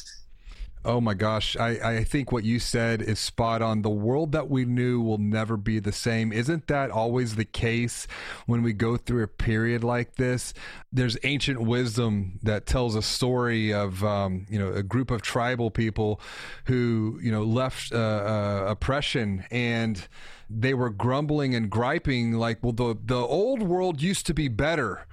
Oh 0.84 1.00
my 1.00 1.14
gosh. 1.14 1.56
I, 1.56 1.98
I 1.98 2.04
think 2.04 2.32
what 2.32 2.42
you 2.42 2.58
said 2.58 3.02
is 3.02 3.20
spot 3.20 3.62
on. 3.62 3.82
The 3.82 3.90
world 3.90 4.32
that 4.32 4.50
we 4.50 4.64
knew 4.64 5.00
will 5.00 5.18
never 5.18 5.56
be 5.56 5.78
the 5.78 5.92
same. 5.92 6.32
Isn't 6.32 6.66
that 6.66 6.90
always 6.90 7.36
the 7.36 7.44
case 7.44 8.08
when 8.46 8.62
we 8.62 8.72
go 8.72 8.96
through 8.96 9.22
a 9.22 9.28
period 9.28 9.84
like 9.84 10.16
this? 10.16 10.52
There's 10.92 11.16
ancient 11.22 11.60
wisdom 11.60 12.40
that 12.42 12.66
tells 12.66 12.96
a 12.96 13.02
story 13.02 13.72
of, 13.72 14.02
um, 14.02 14.44
you 14.50 14.58
know, 14.58 14.72
a 14.72 14.82
group 14.82 15.12
of 15.12 15.22
tribal 15.22 15.70
people 15.70 16.20
who, 16.64 17.20
you 17.22 17.30
know, 17.30 17.44
left 17.44 17.92
uh, 17.92 17.96
uh, 17.96 18.64
oppression 18.68 19.44
and 19.52 20.08
they 20.50 20.74
were 20.74 20.90
grumbling 20.90 21.54
and 21.54 21.70
griping 21.70 22.32
like, 22.32 22.58
well, 22.60 22.72
the, 22.72 22.96
the 23.04 23.14
old 23.14 23.62
world 23.62 24.02
used 24.02 24.26
to 24.26 24.34
be 24.34 24.48
better 24.48 25.06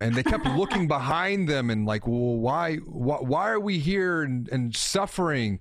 and 0.00 0.14
they 0.14 0.22
kept 0.22 0.46
looking 0.46 0.88
behind 0.88 1.48
them 1.48 1.68
and 1.70 1.84
like 1.84 2.06
well 2.06 2.36
why 2.36 2.76
why, 2.76 3.16
why 3.16 3.48
are 3.50 3.60
we 3.60 3.78
here 3.78 4.22
and, 4.22 4.48
and, 4.48 4.74
suffering? 4.74 5.60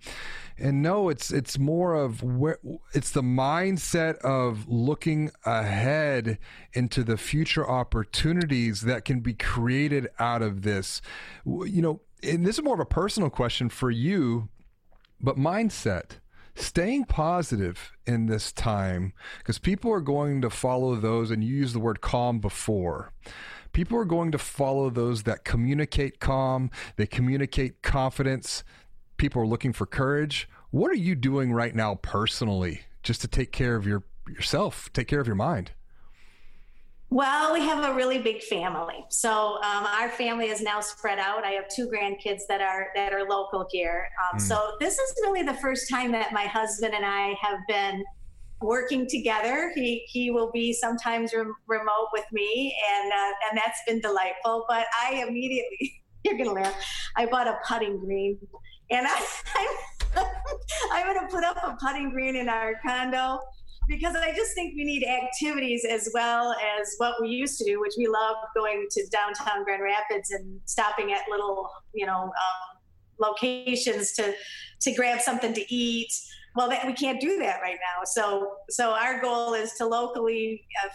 And 0.58 0.82
no 0.82 1.10
it's 1.10 1.32
it's 1.32 1.60
more 1.60 1.94
of 1.94 2.24
where 2.24 2.60
it's 2.94 3.12
the 3.12 3.22
mindset 3.22 4.18
of 4.20 4.68
looking 4.68 5.32
ahead 5.46 6.38
into 6.74 7.04
the 7.04 7.18
future 7.18 7.70
opportunities 7.70 8.82
that 8.82 9.06
can 9.06 9.20
be 9.20 9.34
created 9.34 10.08
out 10.20 10.42
of 10.42 10.62
this. 10.64 11.02
You 11.46 11.82
know 11.82 12.02
and 12.24 12.46
this 12.46 12.58
is 12.58 12.64
more 12.64 12.74
of 12.74 12.80
a 12.80 12.86
personal 12.86 13.30
question 13.30 13.70
for 13.70 13.92
you 13.92 14.50
but 15.22 15.38
mindset 15.38 16.20
staying 16.56 17.06
positive 17.06 17.94
in 18.06 18.26
this 18.26 18.52
time 18.52 19.14
because 19.38 19.60
people 19.60 19.92
are 19.92 20.02
going 20.02 20.42
to 20.42 20.50
follow 20.50 20.96
those 20.96 21.32
and 21.32 21.44
you 21.44 21.56
used 21.56 21.74
the 21.74 21.80
word 21.80 22.02
calm 22.02 22.40
before 22.40 23.14
people 23.74 23.98
are 23.98 24.06
going 24.06 24.32
to 24.32 24.38
follow 24.38 24.90
those 24.90 25.24
that 25.24 25.44
communicate 25.44 26.20
calm, 26.20 26.72
they 26.96 27.08
communicate 27.08 27.82
confidence. 27.82 28.64
People 29.18 29.42
are 29.42 29.48
looking 29.48 29.74
for 29.74 29.86
courage. 29.86 30.48
What 30.72 30.92
are 30.92 30.96
you 30.96 31.16
doing 31.16 31.52
right 31.52 31.76
now 31.76 31.96
personally 31.96 32.82
just 33.04 33.22
to 33.22 33.28
take 33.28 33.52
care 33.52 33.76
of 33.76 33.86
your 33.86 34.04
yourself, 34.28 34.90
take 34.94 35.08
care 35.08 35.20
of 35.20 35.28
your 35.28 35.36
mind? 35.36 35.72
Well, 37.12 37.54
we 37.54 37.62
have 37.62 37.84
a 37.84 37.96
really 37.96 38.20
big 38.20 38.44
family. 38.44 39.04
So 39.10 39.56
um, 39.64 39.88
our 39.88 40.10
family 40.10 40.50
is 40.50 40.62
now 40.62 40.80
spread 40.80 41.18
out. 41.18 41.44
I 41.44 41.52
have 41.52 41.68
two 41.68 41.88
grandkids 41.88 42.42
that 42.48 42.62
are 42.62 42.90
that 42.96 43.14
are 43.14 43.28
local 43.28 43.68
here. 43.72 44.10
Um, 44.22 44.38
mm. 44.38 44.42
So 44.42 44.74
this 44.80 45.00
is 45.00 45.14
really 45.24 45.42
the 45.42 45.56
first 45.56 45.90
time 45.90 46.12
that 46.12 46.32
my 46.32 46.46
husband 46.46 46.94
and 46.94 47.04
I 47.04 47.36
have 47.42 47.60
been 47.68 48.04
working 48.62 49.08
together. 49.08 49.72
He 49.76 50.06
he 50.08 50.32
will 50.32 50.52
be 50.52 50.74
sometimes 50.74 51.34
remote 51.68 52.10
with 52.14 52.26
me, 52.32 52.76
and 52.94 53.12
uh, 53.12 53.32
and 53.50 53.58
that's 53.58 53.80
been 53.88 54.00
delightful. 54.00 54.66
But 54.68 54.86
I 55.02 55.26
immediately, 55.28 56.02
you're 56.24 56.38
gonna 56.38 56.54
laugh. 56.54 56.76
I 57.16 57.26
bought 57.26 57.48
a 57.48 57.58
putting 57.68 58.00
green, 58.00 58.38
and 58.92 59.08
I, 59.08 59.26
I'm, 60.16 60.26
I'm 60.92 61.14
gonna 61.14 61.28
put 61.30 61.44
up 61.44 61.58
a 61.58 61.78
putting 61.84 62.12
green 62.12 62.36
in 62.36 62.50
our 62.50 62.76
condo 62.86 63.40
because 63.88 64.16
I 64.16 64.32
just 64.36 64.54
think 64.54 64.76
we 64.76 64.84
need 64.84 65.04
activities 65.04 65.84
as 65.84 66.10
well 66.14 66.54
as 66.80 66.94
what 67.00 67.16
we 67.20 67.30
used 67.30 67.58
to 67.58 67.66
do, 67.66 67.82
which 67.82 67.94
we 67.98 68.08
love 68.08 68.36
going 68.56 68.86
to 68.92 69.08
downtown 69.08 69.64
Grand 69.64 69.82
Rapids 69.82 70.30
and 70.30 70.62
stopping 70.66 71.12
at 71.12 71.22
little, 71.28 71.68
you 71.94 72.06
know, 72.06 72.26
um, 72.26 72.80
locations 73.20 74.14
to 74.14 74.34
to 74.82 74.94
grab 74.94 75.20
something 75.20 75.54
to 75.54 75.74
eat 75.74 76.12
well 76.56 76.70
that 76.70 76.86
we 76.86 76.94
can't 76.94 77.20
do 77.20 77.38
that 77.40 77.62
right 77.62 77.78
now. 77.78 78.04
So 78.06 78.54
so 78.70 78.92
our 78.92 79.22
goal 79.22 79.54
is 79.54 79.74
to 79.74 79.86
locally 79.86 80.66
uh, 80.84 80.90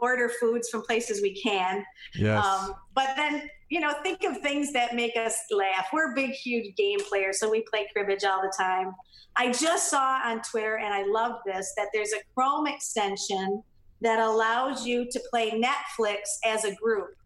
order 0.00 0.30
foods 0.40 0.68
from 0.68 0.82
places 0.82 1.20
we 1.20 1.34
can. 1.40 1.84
Yes. 2.14 2.44
Um, 2.44 2.74
but 2.94 3.14
then 3.16 3.48
you 3.70 3.80
know 3.80 3.94
think 4.02 4.24
of 4.24 4.38
things 4.38 4.72
that 4.72 4.94
make 4.94 5.16
us 5.16 5.36
laugh. 5.50 5.88
We're 5.92 6.14
big 6.14 6.30
huge 6.30 6.74
game 6.76 6.98
players 7.08 7.40
so 7.40 7.50
we 7.50 7.64
play 7.70 7.88
cribbage 7.92 8.24
all 8.24 8.40
the 8.42 8.52
time. 8.56 8.94
I 9.36 9.50
just 9.50 9.90
saw 9.90 10.20
on 10.24 10.42
twitter 10.42 10.76
and 10.76 10.94
i 10.94 11.02
love 11.02 11.40
this 11.44 11.72
that 11.76 11.88
there's 11.92 12.12
a 12.12 12.20
chrome 12.36 12.68
extension 12.68 13.64
that 14.00 14.20
allows 14.20 14.86
you 14.86 15.08
to 15.10 15.20
play 15.30 15.60
netflix 15.60 16.18
as 16.44 16.64
a 16.64 16.74
group. 16.76 17.16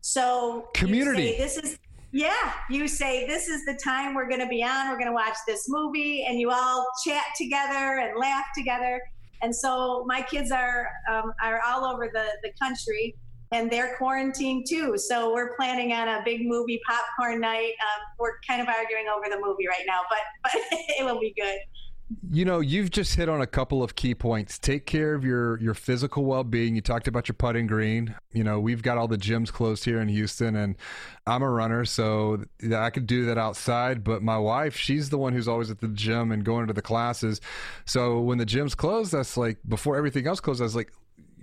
So 0.00 0.68
community. 0.72 1.36
this 1.36 1.58
is 1.58 1.78
yeah, 2.12 2.52
you 2.70 2.88
say 2.88 3.26
this 3.26 3.48
is 3.48 3.64
the 3.64 3.74
time 3.74 4.14
we're 4.14 4.28
going 4.28 4.40
to 4.40 4.46
be 4.46 4.64
on. 4.64 4.88
We're 4.88 4.98
going 4.98 5.08
to 5.08 5.14
watch 5.14 5.36
this 5.46 5.66
movie, 5.68 6.24
and 6.26 6.40
you 6.40 6.50
all 6.50 6.86
chat 7.06 7.24
together 7.36 7.98
and 7.98 8.18
laugh 8.18 8.44
together. 8.56 9.00
And 9.42 9.54
so 9.54 10.04
my 10.06 10.22
kids 10.22 10.50
are 10.50 10.88
um, 11.10 11.32
are 11.42 11.60
all 11.66 11.84
over 11.84 12.10
the 12.12 12.26
the 12.42 12.50
country, 12.60 13.14
and 13.52 13.70
they're 13.70 13.94
quarantined 13.96 14.66
too. 14.68 14.96
So 14.96 15.34
we're 15.34 15.54
planning 15.56 15.92
on 15.92 16.08
a 16.08 16.22
big 16.24 16.40
movie 16.46 16.80
popcorn 16.88 17.40
night. 17.40 17.72
Um, 17.82 18.02
we're 18.18 18.38
kind 18.48 18.62
of 18.62 18.68
arguing 18.68 19.06
over 19.14 19.26
the 19.30 19.40
movie 19.40 19.68
right 19.68 19.84
now, 19.86 20.00
but 20.08 20.18
but 20.42 20.52
it 20.70 21.04
will 21.04 21.20
be 21.20 21.34
good. 21.36 21.58
You 22.30 22.46
know, 22.46 22.60
you've 22.60 22.90
just 22.90 23.16
hit 23.16 23.28
on 23.28 23.42
a 23.42 23.46
couple 23.46 23.82
of 23.82 23.94
key 23.94 24.14
points. 24.14 24.58
Take 24.58 24.86
care 24.86 25.14
of 25.14 25.24
your 25.24 25.60
your 25.60 25.74
physical 25.74 26.24
well-being. 26.24 26.74
You 26.74 26.80
talked 26.80 27.06
about 27.06 27.28
your 27.28 27.34
putting 27.34 27.66
green. 27.66 28.14
You 28.32 28.44
know, 28.44 28.60
we've 28.60 28.82
got 28.82 28.96
all 28.96 29.08
the 29.08 29.18
gyms 29.18 29.52
closed 29.52 29.84
here 29.84 30.00
in 30.00 30.08
Houston 30.08 30.56
and 30.56 30.76
I'm 31.26 31.42
a 31.42 31.50
runner, 31.50 31.84
so 31.84 32.44
I 32.74 32.88
could 32.88 33.06
do 33.06 33.26
that 33.26 33.36
outside, 33.36 34.02
but 34.02 34.22
my 34.22 34.38
wife, 34.38 34.76
she's 34.76 35.10
the 35.10 35.18
one 35.18 35.34
who's 35.34 35.46
always 35.46 35.70
at 35.70 35.80
the 35.80 35.88
gym 35.88 36.32
and 36.32 36.42
going 36.42 36.66
to 36.68 36.72
the 36.72 36.80
classes. 36.80 37.42
So 37.84 38.20
when 38.20 38.38
the 38.38 38.46
gym's 38.46 38.74
closed, 38.74 39.12
that's 39.12 39.36
like 39.36 39.58
before 39.68 39.96
everything 39.96 40.26
else 40.26 40.40
closed, 40.40 40.62
I 40.62 40.64
was 40.64 40.76
like, 40.76 40.90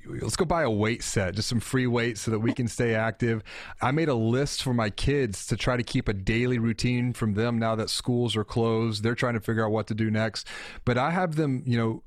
let's 0.08 0.36
go 0.36 0.46
buy 0.46 0.64
a 0.64 0.70
weight 0.70 1.04
set, 1.04 1.36
just 1.36 1.50
some 1.50 1.60
free 1.60 1.88
weights 1.88 2.22
so 2.22 2.32
that 2.32 2.40
we 2.40 2.54
can 2.54 2.68
stay 2.68 2.96
active. 2.96 3.44
I 3.82 3.92
made 3.92 4.10
a 4.10 4.16
list 4.16 4.64
for 4.64 4.74
my 4.74 4.90
kids 4.90 5.46
to 5.48 5.58
try 5.58 5.78
to 5.78 5.84
keep 5.84 6.08
a 6.08 6.14
daily 6.14 6.60
routine 6.60 7.14
from 7.14 7.34
them 7.34 7.58
now 7.60 7.76
that 7.76 7.90
schools 7.90 8.36
are 8.36 8.44
closed. 8.44 9.04
They're 9.04 9.16
trying 9.16 9.36
to 9.36 9.42
figure 9.42 9.66
out 9.66 9.72
what 9.72 9.88
to 9.88 9.96
do 9.96 10.12
next. 10.12 10.48
But 10.86 10.98
I 10.98 11.12
have 11.12 11.36
them, 11.36 11.64
you 11.66 11.78
know, 11.78 12.04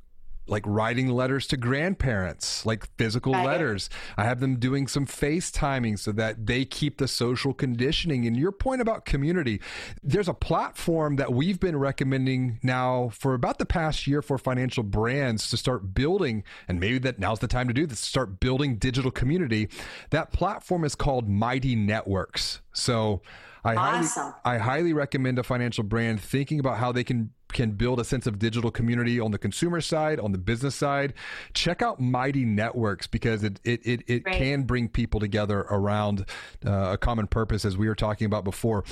like 0.48 0.64
writing 0.66 1.08
letters 1.08 1.46
to 1.48 1.56
grandparents, 1.56 2.64
like 2.64 2.88
physical 2.96 3.32
letters. 3.32 3.90
I 4.16 4.24
have 4.24 4.40
them 4.40 4.58
doing 4.58 4.86
some 4.86 5.06
FaceTiming 5.06 5.98
so 5.98 6.12
that 6.12 6.46
they 6.46 6.64
keep 6.64 6.98
the 6.98 7.08
social 7.08 7.52
conditioning. 7.52 8.26
And 8.26 8.36
your 8.36 8.52
point 8.52 8.80
about 8.80 9.04
community, 9.04 9.60
there's 10.02 10.28
a 10.28 10.34
platform 10.34 11.16
that 11.16 11.32
we've 11.32 11.60
been 11.60 11.76
recommending 11.76 12.58
now 12.62 13.10
for 13.12 13.34
about 13.34 13.58
the 13.58 13.66
past 13.66 14.06
year 14.06 14.22
for 14.22 14.38
financial 14.38 14.82
brands 14.82 15.50
to 15.50 15.56
start 15.56 15.94
building, 15.94 16.44
and 16.66 16.80
maybe 16.80 16.98
that 16.98 17.18
now's 17.18 17.40
the 17.40 17.48
time 17.48 17.68
to 17.68 17.74
do 17.74 17.86
this, 17.86 18.00
start 18.00 18.40
building 18.40 18.76
digital 18.76 19.10
community. 19.10 19.68
That 20.10 20.32
platform 20.32 20.84
is 20.84 20.94
called 20.94 21.28
Mighty 21.28 21.76
Networks. 21.76 22.60
So 22.72 23.22
I 23.64 23.74
awesome. 23.74 24.22
highly, 24.22 24.34
I 24.44 24.58
highly 24.58 24.92
recommend 24.92 25.38
a 25.38 25.42
financial 25.42 25.84
brand 25.84 26.20
thinking 26.20 26.60
about 26.60 26.78
how 26.78 26.92
they 26.92 27.04
can 27.04 27.30
can 27.52 27.72
build 27.72 28.00
a 28.00 28.04
sense 28.04 28.26
of 28.26 28.38
digital 28.38 28.70
community 28.70 29.20
on 29.20 29.30
the 29.30 29.38
consumer 29.38 29.80
side, 29.80 30.20
on 30.20 30.32
the 30.32 30.38
business 30.38 30.74
side. 30.74 31.14
Check 31.54 31.82
out 31.82 32.00
Mighty 32.00 32.44
Networks 32.44 33.06
because 33.06 33.44
it 33.44 33.60
it 33.64 33.80
it, 33.84 34.02
it 34.06 34.22
right. 34.26 34.36
can 34.36 34.62
bring 34.62 34.88
people 34.88 35.20
together 35.20 35.60
around 35.70 36.26
uh, 36.66 36.90
a 36.92 36.98
common 36.98 37.26
purpose, 37.26 37.64
as 37.64 37.76
we 37.76 37.88
were 37.88 37.94
talking 37.94 38.26
about 38.26 38.44
before. 38.44 38.84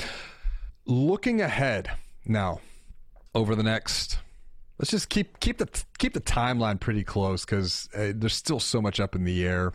Looking 0.86 1.40
ahead 1.40 1.90
now, 2.24 2.60
over 3.34 3.54
the 3.54 3.62
next 3.62 4.18
let's 4.78 4.90
just 4.90 5.08
keep 5.08 5.40
keep 5.40 5.58
the 5.58 5.68
keep 5.98 6.12
the 6.12 6.20
timeline 6.20 6.78
pretty 6.78 7.02
close 7.02 7.44
because 7.44 7.88
uh, 7.94 8.12
there's 8.14 8.34
still 8.34 8.60
so 8.60 8.80
much 8.80 9.00
up 9.00 9.14
in 9.14 9.24
the 9.24 9.46
air 9.46 9.72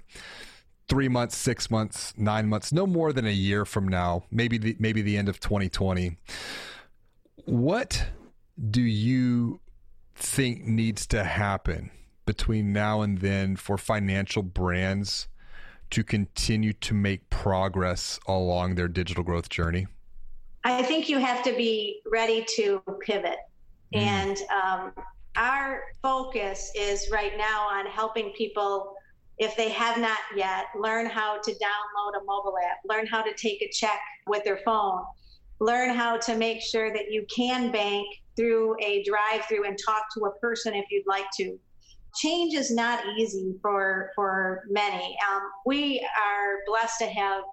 three 0.91 1.07
months, 1.07 1.37
six 1.37 1.71
months, 1.71 2.13
nine 2.17 2.49
months, 2.49 2.73
no 2.73 2.85
more 2.85 3.13
than 3.13 3.25
a 3.25 3.31
year 3.31 3.63
from 3.63 3.87
now, 3.87 4.25
maybe 4.29 4.57
the, 4.57 4.75
maybe 4.77 5.01
the 5.01 5.15
end 5.15 5.29
of 5.29 5.39
2020. 5.39 6.17
What 7.45 8.07
do 8.69 8.81
you 8.81 9.59
think 10.15 10.65
needs 10.65 11.07
to 11.07 11.23
happen 11.23 11.91
between 12.25 12.71
now 12.71 13.01
and 13.01 13.19
then 13.19 13.55
for 13.55 13.77
financial 13.77 14.43
brands 14.43 15.27
to 15.89 16.03
continue 16.03 16.73
to 16.73 16.93
make 16.93 17.29
progress 17.29 18.19
along 18.27 18.75
their 18.75 18.87
digital 18.87 19.23
growth 19.23 19.49
journey? 19.49 19.87
I 20.63 20.83
think 20.83 21.09
you 21.09 21.17
have 21.17 21.43
to 21.43 21.53
be 21.53 22.01
ready 22.11 22.45
to 22.55 22.81
pivot. 23.01 23.37
Mm. 23.93 23.99
And 23.99 24.37
um, 24.63 24.93
our 25.35 25.81
focus 26.01 26.71
is 26.75 27.09
right 27.11 27.33
now 27.37 27.67
on 27.67 27.87
helping 27.87 28.31
people 28.31 28.95
if 29.41 29.57
they 29.57 29.69
have 29.69 29.97
not 29.97 30.19
yet, 30.35 30.65
learn 30.79 31.07
how 31.07 31.41
to 31.41 31.51
download 31.51 32.21
a 32.21 32.23
mobile 32.25 32.53
app, 32.69 32.77
learn 32.87 33.07
how 33.07 33.23
to 33.23 33.33
take 33.33 33.59
a 33.63 33.69
check 33.69 33.99
with 34.27 34.43
their 34.43 34.59
phone, 34.63 35.03
learn 35.61 35.95
how 35.95 36.17
to 36.17 36.35
make 36.35 36.59
sure 36.59 36.91
that 36.91 37.11
you 37.11 37.25
can 37.33 37.71
bank 37.71 38.05
through 38.35 38.75
a 38.81 39.03
drive 39.03 39.45
through 39.45 39.65
and 39.65 39.77
talk 39.85 40.03
to 40.17 40.25
a 40.25 40.31
person 40.39 40.73
if 40.73 40.85
you'd 40.89 41.05
like 41.07 41.27
to. 41.37 41.57
Change 42.15 42.55
is 42.55 42.71
not 42.71 42.99
easy 43.17 43.55
for 43.61 44.11
for 44.15 44.63
many. 44.69 45.15
Um, 45.31 45.41
we 45.65 46.05
are 46.19 46.57
blessed 46.65 46.99
to 46.99 47.05
have 47.05 47.43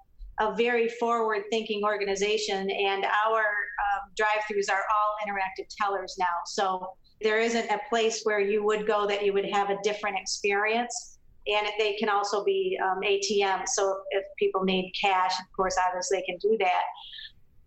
a 0.40 0.54
very 0.56 0.88
forward 0.88 1.42
thinking 1.50 1.84
organization, 1.84 2.68
and 2.70 3.04
our 3.04 3.40
um, 3.40 4.10
drive 4.16 4.42
throughs 4.50 4.72
are 4.72 4.82
all 4.82 5.16
interactive 5.24 5.66
tellers 5.80 6.16
now. 6.18 6.26
So 6.46 6.88
there 7.20 7.40
isn't 7.40 7.70
a 7.70 7.80
place 7.88 8.22
where 8.24 8.40
you 8.40 8.64
would 8.64 8.86
go 8.86 9.06
that 9.06 9.24
you 9.24 9.32
would 9.32 9.48
have 9.52 9.70
a 9.70 9.76
different 9.82 10.16
experience. 10.18 11.18
And 11.46 11.66
they 11.78 11.94
can 11.94 12.08
also 12.08 12.44
be 12.44 12.78
um, 12.84 13.00
ATMs. 13.00 13.68
So 13.68 14.02
if 14.10 14.22
people 14.38 14.64
need 14.64 14.92
cash, 15.00 15.32
of 15.40 15.46
course, 15.56 15.76
obviously 15.86 16.18
they 16.18 16.24
can 16.24 16.36
do 16.38 16.56
that. 16.60 16.82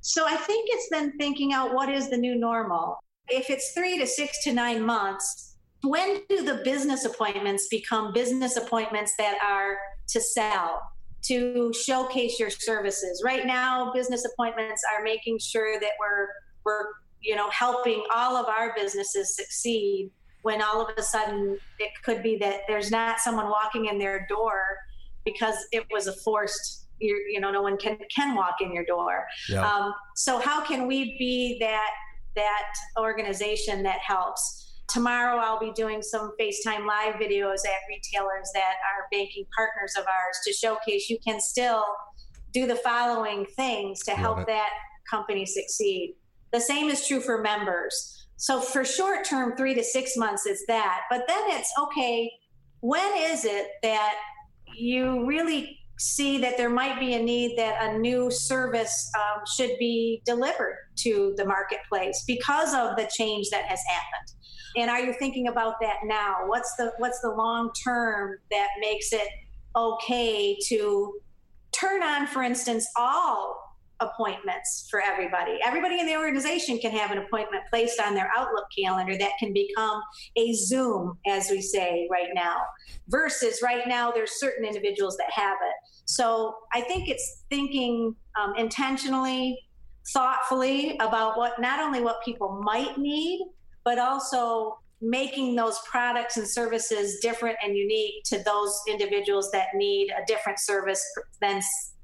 So 0.02 0.26
I 0.28 0.36
think 0.36 0.68
it's 0.72 0.90
then 0.90 1.18
thinking 1.18 1.54
out 1.54 1.74
what 1.74 1.90
is 1.90 2.10
the 2.10 2.18
new 2.18 2.36
normal. 2.36 2.98
If 3.30 3.50
it's 3.50 3.72
three 3.72 3.98
to 4.00 4.08
six 4.08 4.44
to 4.44 4.54
nine 4.54 4.84
months, 4.84 5.56
when 5.84 6.22
do 6.28 6.44
the 6.44 6.62
business 6.64 7.06
appointments 7.06 7.68
become 7.70 8.14
business 8.14 8.58
appointments 8.58 9.14
that 9.18 9.38
are 9.44 9.78
to 10.10 10.20
sell? 10.20 10.82
to 11.24 11.72
showcase 11.74 12.40
your 12.40 12.50
services. 12.50 13.22
Right 13.24 13.46
now, 13.46 13.92
business 13.94 14.26
appointments 14.26 14.82
are 14.94 15.04
making 15.04 15.40
sure 15.40 15.80
that 15.80 15.92
we're 16.00 16.28
we're 16.64 16.86
you 17.22 17.36
know 17.36 17.50
helping 17.50 18.04
all 18.14 18.36
of 18.36 18.48
our 18.48 18.74
businesses 18.76 19.36
succeed. 19.36 20.12
When 20.44 20.62
all 20.62 20.82
of 20.82 20.98
a 20.98 21.04
sudden 21.04 21.60
it 21.78 21.92
could 22.04 22.24
be 22.24 22.38
that 22.38 22.62
there's 22.68 22.90
not 22.90 23.20
someone 23.20 23.48
walking 23.50 23.86
in 23.86 24.00
their 24.00 24.26
door 24.28 24.78
because 25.24 25.56
it 25.72 25.86
was 25.92 26.08
a 26.08 26.14
forced 26.14 26.81
you, 27.02 27.26
you 27.30 27.40
know 27.40 27.52
no 27.52 27.62
one 27.62 27.78
can 27.78 27.98
can 28.16 28.36
walk 28.36 28.56
in 28.62 28.74
your 28.74 28.86
door. 28.86 29.26
Yeah. 29.50 29.68
Um, 29.68 29.94
so 30.16 30.40
how 30.40 30.64
can 30.64 30.88
we 30.88 31.18
be 31.18 31.58
that 31.60 31.90
that 32.36 32.74
organization 32.98 33.84
that 33.84 34.00
helps? 34.00 34.68
tomorrow 34.92 35.38
I'll 35.38 35.60
be 35.60 35.72
doing 35.72 36.02
some 36.02 36.34
FaceTime 36.40 36.86
live 36.86 37.16
videos 37.16 37.66
at 37.66 37.80
retailers 37.88 38.52
that 38.54 38.76
are 38.84 39.08
banking 39.12 39.46
partners 39.56 39.94
of 39.98 40.04
ours 40.06 40.38
to 40.46 40.54
showcase 40.54 41.10
you 41.10 41.18
can 41.26 41.40
still 41.40 41.86
do 42.54 42.68
the 42.68 42.76
following 42.76 43.46
things 43.56 44.02
to 44.04 44.12
help 44.12 44.46
that 44.48 44.70
company 45.10 45.46
succeed. 45.46 46.16
The 46.52 46.60
same 46.60 46.90
is 46.90 47.08
true 47.08 47.22
for 47.22 47.42
members. 47.42 48.28
So 48.36 48.60
for 48.60 48.84
short 48.84 49.24
term, 49.24 49.56
three 49.56 49.74
to 49.76 49.84
six 49.84 50.18
months 50.18 50.46
is 50.46 50.66
that. 50.68 51.02
But 51.10 51.24
then 51.28 51.44
it's 51.48 51.72
okay, 51.80 52.30
when 52.82 53.12
is 53.18 53.46
it 53.46 53.68
that 53.84 54.16
you 54.76 55.26
really 55.26 55.80
see 56.02 56.40
that 56.40 56.58
there 56.58 56.70
might 56.70 57.00
be 57.00 57.14
a 57.14 57.22
need 57.22 57.58
that 57.58 57.84
a 57.84 57.98
new 57.98 58.32
service 58.32 59.10
um, 59.16 59.44
should 59.56 59.78
be 59.80 60.22
delivered 60.26 60.78
to 60.98 61.34
the 61.38 61.46
marketplace 61.46 62.24
because 62.26 62.74
of 62.74 62.96
the 62.98 63.10
change 63.16 63.50
that 63.52 63.66
has 63.66 63.80
happened? 63.88 64.34
And 64.78 64.90
are 64.90 65.00
you 65.00 65.14
thinking 65.20 65.48
about 65.48 65.76
that 65.82 65.98
now? 66.06 66.38
What's 66.48 66.76
the 66.78 66.92
what's 66.98 67.20
the 67.22 67.30
long 67.30 67.72
term 67.84 68.38
that 68.52 68.70
makes 68.80 69.14
it 69.14 69.28
okay 69.76 70.58
to 70.68 71.14
turn 71.72 72.04
on, 72.04 72.28
for 72.28 72.42
instance, 72.44 72.88
all 72.98 73.58
appointments 74.02 74.88
for 74.90 75.02
everybody. 75.02 75.60
Everybody 75.64 76.00
in 76.00 76.08
the 76.08 76.18
organization 76.18 76.80
can 76.80 76.92
have 76.92 77.12
an 77.12 77.20
appointment 77.20 77.64
placed 77.70 78.02
on 78.02 78.14
their 78.16 78.30
Outlook 78.36 78.66
calendar 78.78 79.18
that 79.18 79.32
can 79.40 79.54
become 79.54 80.02
a 80.36 80.54
Zoom, 80.54 81.18
as 81.28 81.50
we 81.50 81.62
say 81.62 82.08
right 82.12 82.30
now, 82.34 82.58
versus 83.08 83.62
right 83.64 83.88
now 83.88 84.12
there's 84.12 84.40
certain 84.40 84.66
individuals 84.66 85.16
that 85.18 85.32
have 85.32 85.58
it. 85.62 85.74
So 86.12 86.56
I 86.74 86.82
think 86.82 87.08
it's 87.08 87.46
thinking 87.50 88.14
um, 88.38 88.54
intentionally, 88.58 89.58
thoughtfully 90.14 90.98
about 90.98 91.38
what 91.38 91.62
not 91.62 91.80
only 91.80 92.02
what 92.02 92.22
people 92.22 92.62
might 92.64 92.98
need, 92.98 93.40
but 93.86 93.98
also 93.98 94.78
making 95.00 95.56
those 95.56 95.80
products 95.90 96.36
and 96.36 96.46
services 96.46 97.20
different 97.22 97.56
and 97.64 97.78
unique 97.78 98.26
to 98.26 98.44
those 98.44 98.78
individuals 98.90 99.50
that 99.52 99.68
need 99.74 100.12
a 100.12 100.26
different 100.28 100.60
service 100.60 101.02
than 101.40 101.62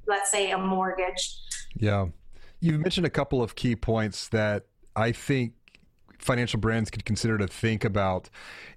let's 0.07 0.31
say 0.31 0.51
a 0.51 0.57
mortgage. 0.57 1.37
Yeah. 1.75 2.07
You've 2.61 2.79
mentioned 2.79 3.05
a 3.05 3.09
couple 3.09 3.43
of 3.43 3.55
key 3.55 3.75
points 3.75 4.29
that 4.29 4.67
i 4.95 5.11
think 5.11 5.53
financial 6.17 6.59
brands 6.59 6.89
could 6.89 7.05
consider 7.05 7.37
to 7.37 7.47
think 7.47 7.83
about. 7.83 8.29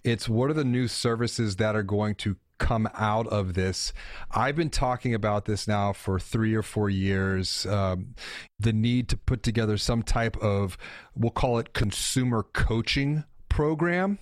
It's 0.04 0.28
what 0.28 0.50
are 0.50 0.54
the 0.54 0.64
new 0.64 0.88
services 0.88 1.56
that 1.56 1.76
are 1.76 1.82
going 1.82 2.16
to 2.16 2.36
come 2.60 2.88
out 2.94 3.26
of 3.28 3.54
this. 3.54 3.92
I've 4.30 4.54
been 4.54 4.70
talking 4.70 5.14
about 5.14 5.46
this 5.46 5.66
now 5.66 5.92
for 5.92 6.20
three 6.20 6.54
or 6.54 6.62
four 6.62 6.88
years. 6.88 7.66
Um, 7.66 8.14
the 8.60 8.72
need 8.72 9.08
to 9.08 9.16
put 9.16 9.42
together 9.42 9.76
some 9.76 10.04
type 10.04 10.36
of, 10.36 10.78
we'll 11.16 11.32
call 11.32 11.58
it 11.58 11.72
consumer 11.72 12.44
coaching 12.52 13.24
program. 13.48 14.20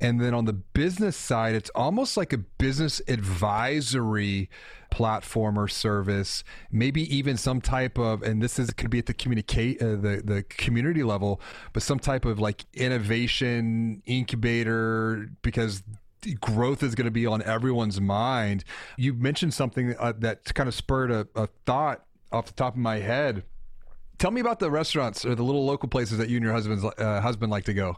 And 0.00 0.18
then 0.18 0.32
on 0.32 0.46
the 0.46 0.54
business 0.54 1.14
side, 1.14 1.54
it's 1.54 1.68
almost 1.74 2.16
like 2.16 2.32
a 2.32 2.38
business 2.38 3.02
advisory 3.06 4.48
platform 4.90 5.58
or 5.58 5.68
service, 5.68 6.42
maybe 6.70 7.02
even 7.14 7.36
some 7.36 7.60
type 7.60 7.98
of, 7.98 8.22
and 8.22 8.42
this 8.42 8.58
is 8.58 8.70
could 8.70 8.88
be 8.88 8.98
at 8.98 9.06
the 9.06 9.12
communicate 9.12 9.82
uh, 9.82 9.96
the 9.96 10.22
the 10.24 10.42
community 10.48 11.02
level, 11.02 11.40
but 11.74 11.82
some 11.82 11.98
type 11.98 12.24
of 12.24 12.38
like 12.38 12.64
innovation 12.72 14.02
incubator 14.06 15.28
because 15.42 15.82
growth 16.40 16.82
is 16.82 16.94
going 16.94 17.06
to 17.06 17.10
be 17.10 17.26
on 17.26 17.42
everyone's 17.42 18.00
mind. 18.00 18.64
You 18.96 19.14
mentioned 19.14 19.54
something 19.54 19.94
uh, 19.98 20.12
that 20.18 20.54
kind 20.54 20.68
of 20.68 20.74
spurred 20.74 21.10
a, 21.10 21.28
a 21.34 21.48
thought 21.66 22.04
off 22.32 22.46
the 22.46 22.52
top 22.52 22.74
of 22.74 22.80
my 22.80 22.98
head. 22.98 23.44
Tell 24.18 24.30
me 24.30 24.40
about 24.40 24.58
the 24.58 24.70
restaurants 24.70 25.24
or 25.24 25.34
the 25.34 25.42
little 25.42 25.64
local 25.64 25.88
places 25.88 26.18
that 26.18 26.28
you 26.28 26.36
and 26.36 26.44
your 26.44 26.52
husband's 26.52 26.84
uh, 26.84 27.20
husband 27.20 27.50
like 27.50 27.64
to 27.64 27.74
go 27.74 27.96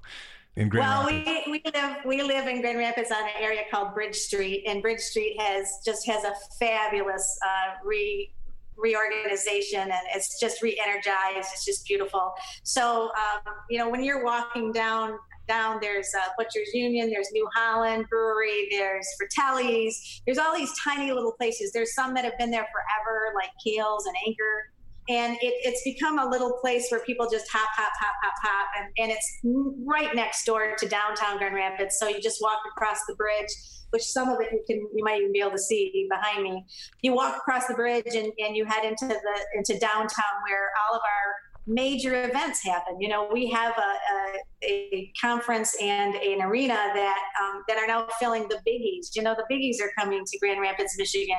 in 0.57 0.69
Grand 0.69 0.87
well, 0.87 1.07
Rapids. 1.07 1.47
we, 1.47 1.53
we 1.53 1.73
live 1.73 1.97
we 2.05 2.23
live 2.23 2.47
in 2.47 2.61
Grand 2.61 2.79
Rapids 2.79 3.11
on 3.11 3.23
an 3.23 3.31
area 3.41 3.63
called 3.71 3.95
Bridge 3.95 4.17
Street, 4.17 4.65
and 4.67 4.83
Bridge 4.83 5.01
Street 5.01 5.41
has 5.41 5.81
just 5.85 6.07
has 6.07 6.25
a 6.25 6.35
fabulous 6.59 7.39
uh, 7.45 7.75
re 7.85 8.31
reorganization 8.77 9.81
and 9.81 10.01
it's 10.15 10.41
just 10.41 10.63
re-energized 10.63 11.49
it's 11.53 11.65
just 11.65 11.87
beautiful 11.87 12.33
so 12.63 13.11
um, 13.11 13.55
you 13.69 13.79
know 13.79 13.89
when 13.89 14.03
you're 14.03 14.25
walking 14.25 14.73
down 14.73 15.19
down. 15.49 15.79
There's 15.81 16.09
uh, 16.15 16.29
Butchers 16.37 16.73
Union, 16.73 17.11
there's 17.11 17.29
New 17.33 17.49
Holland 17.55 18.07
Brewery, 18.09 18.69
there's 18.71 19.07
Fratelli's. 19.19 20.23
There's 20.27 20.39
all 20.39 20.57
these 20.57 20.73
tiny 20.83 21.13
little 21.13 21.33
places. 21.33 21.73
There's 21.73 21.95
some 21.95 22.15
that 22.15 22.25
have 22.25 22.39
been 22.39 22.51
there 22.51 22.67
forever, 22.73 23.33
like 23.35 23.51
Keels 23.63 24.07
and 24.07 24.15
Anchor. 24.27 24.71
And 25.09 25.35
it, 25.43 25.55
it's 25.65 25.83
become 25.83 26.21
a 26.21 26.29
little 26.29 26.59
place 26.61 26.87
where 26.91 27.01
people 27.01 27.29
just 27.29 27.51
hop, 27.51 27.69
hop, 27.75 27.93
hop, 28.01 28.15
hop, 28.23 28.35
hop. 28.41 28.69
And, 28.79 28.89
and 28.99 29.11
it's 29.11 29.41
right 29.85 30.15
next 30.15 30.45
door 30.45 30.77
to 30.79 30.89
downtown 30.89 31.39
Grand 31.39 31.57
Rapids. 31.57 31.99
So 31.99 32.07
you 32.09 32.21
just 32.21 32.41
walk 32.41 32.61
across 32.71 32.99
the 33.09 33.15
bridge 33.17 33.51
which 33.93 34.05
some 34.05 34.31
of 34.31 34.41
it 34.41 34.49
you 34.51 34.63
can 34.67 34.79
you 34.95 35.05
might 35.05 35.21
even 35.21 35.33
be 35.33 35.41
able 35.41 35.51
to 35.51 35.59
see 35.59 36.09
behind 36.11 36.43
me. 36.43 36.65
You 37.03 37.15
walk 37.15 37.37
across 37.37 37.67
the 37.67 37.75
bridge 37.75 38.15
and, 38.15 38.33
and 38.39 38.57
you 38.57 38.65
head 38.65 38.85
into 38.85 39.07
the 39.07 39.47
into 39.55 39.79
downtown 39.79 40.35
where 40.49 40.71
all 40.89 40.97
of 40.97 41.03
our 41.03 41.35
major 41.67 42.25
events 42.25 42.65
happen. 42.65 43.01
You 43.01 43.09
know, 43.09 43.29
we 43.31 43.51
have 43.51 43.77
a, 43.77 43.81
a, 43.81 44.39
a 44.63 45.13
conference 45.21 45.75
and 45.81 46.15
an 46.15 46.43
arena 46.43 46.75
that 46.95 47.19
um, 47.43 47.63
that 47.69 47.77
are 47.79 47.87
now 47.87 48.07
filling 48.19 48.49
the 48.49 48.61
biggies. 48.67 49.15
You 49.15 49.23
know, 49.23 49.35
the 49.35 49.45
biggies 49.55 49.85
are 49.85 49.91
coming 49.99 50.25
to 50.25 50.39
Grand 50.39 50.61
Rapids, 50.61 50.95
Michigan, 50.99 51.39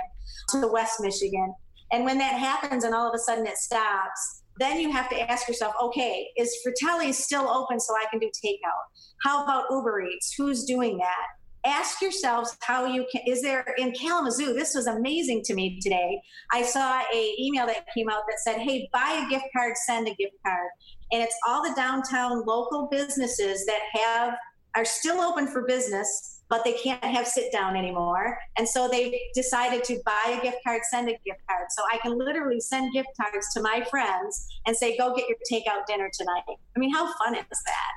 to 0.50 0.68
West 0.68 1.00
Michigan, 1.00 1.54
and 1.92 2.06
when 2.06 2.18
that 2.18 2.34
happens, 2.34 2.84
and 2.84 2.94
all 2.94 3.08
of 3.08 3.16
a 3.16 3.20
sudden 3.20 3.46
it 3.46 3.58
stops, 3.58 4.44
then 4.58 4.80
you 4.80 4.92
have 4.92 5.10
to 5.10 5.32
ask 5.32 5.48
yourself, 5.48 5.74
okay, 5.82 6.28
is 6.38 6.56
Fratelli's 6.64 7.18
still 7.18 7.48
open 7.48 7.80
so 7.80 7.94
I 7.96 8.06
can 8.10 8.20
do 8.20 8.30
takeout? 8.46 8.84
How 9.24 9.44
about 9.44 9.66
Uber 9.72 10.02
Eats? 10.02 10.34
Who's 10.38 10.66
doing 10.66 10.98
that? 10.98 11.26
ask 11.66 12.02
yourselves 12.02 12.58
how 12.62 12.86
you 12.86 13.06
can 13.12 13.22
is 13.26 13.42
there 13.42 13.66
in 13.78 13.92
kalamazoo 13.94 14.54
this 14.54 14.76
was 14.76 14.88
amazing 14.88 15.42
to 15.42 15.54
me 15.54 15.80
today 15.80 16.20
i 16.52 16.62
saw 16.62 17.02
a 17.14 17.36
email 17.40 17.66
that 17.66 17.86
came 17.96 18.10
out 18.10 18.22
that 18.28 18.38
said 18.40 18.60
hey 18.60 18.90
buy 18.92 19.24
a 19.26 19.30
gift 19.30 19.46
card 19.56 19.74
send 19.78 20.08
a 20.08 20.14
gift 20.16 20.36
card 20.46 20.68
and 21.14 21.22
it's 21.22 21.36
all 21.48 21.64
the 21.64 21.74
downtown 21.76 22.44
local 22.46 22.88
businesses 22.92 23.66
that 23.66 23.80
have 23.94 24.34
are 24.76 24.84
still 24.84 25.22
open 25.22 25.48
for 25.48 25.66
business 25.66 26.34
but 26.54 26.64
they 26.64 26.74
can't 26.74 27.04
have 27.04 27.28
sit 27.28 27.52
down 27.52 27.76
anymore. 27.76 28.38
And 28.60 28.70
so 28.70 28.88
they 28.88 29.20
decided 29.34 29.84
to 29.86 30.00
buy 30.06 30.38
a 30.38 30.42
gift 30.44 30.58
card 30.64 30.82
send 30.88 31.10
a 31.10 31.14
gift 31.26 31.40
card. 31.50 31.66
So 31.72 31.82
i 31.92 31.98
can 31.98 32.16
literally 32.16 32.60
send 32.60 32.94
gift 32.94 33.10
cards 33.20 33.48
to 33.56 33.62
my 33.62 33.84
friends 33.90 34.46
and 34.68 34.78
say 34.78 34.96
go 34.96 35.16
get 35.16 35.26
your 35.28 35.38
takeout 35.52 35.88
dinner 35.88 36.12
tonight. 36.14 36.44
I 36.48 36.80
mean 36.80 36.94
how 36.94 37.12
fun 37.18 37.36
is 37.36 37.44
that? 37.50 37.92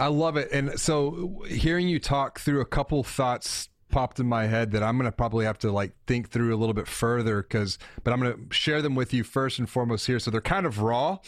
I 0.00 0.08
love 0.08 0.36
it. 0.36 0.48
And 0.50 0.80
so 0.80 1.44
hearing 1.46 1.88
you 1.88 2.00
talk 2.00 2.40
through 2.40 2.62
a 2.62 2.66
couple 2.66 3.04
thoughts 3.04 3.68
popped 3.90 4.20
in 4.20 4.26
my 4.26 4.46
head 4.46 4.70
that 4.72 4.82
I'm 4.82 4.96
going 4.96 5.10
to 5.10 5.16
probably 5.16 5.44
have 5.44 5.58
to 5.58 5.72
like 5.72 5.92
think 6.06 6.30
through 6.30 6.54
a 6.54 6.58
little 6.58 6.74
bit 6.74 6.86
further 6.86 7.42
cuz 7.42 7.78
but 8.04 8.12
I'm 8.12 8.20
going 8.20 8.34
to 8.34 8.54
share 8.54 8.82
them 8.82 8.94
with 8.94 9.12
you 9.12 9.24
first 9.24 9.58
and 9.58 9.68
foremost 9.68 10.06
here 10.06 10.18
so 10.18 10.30
they're 10.30 10.40
kind 10.40 10.66
of 10.66 10.80
raw 10.80 11.18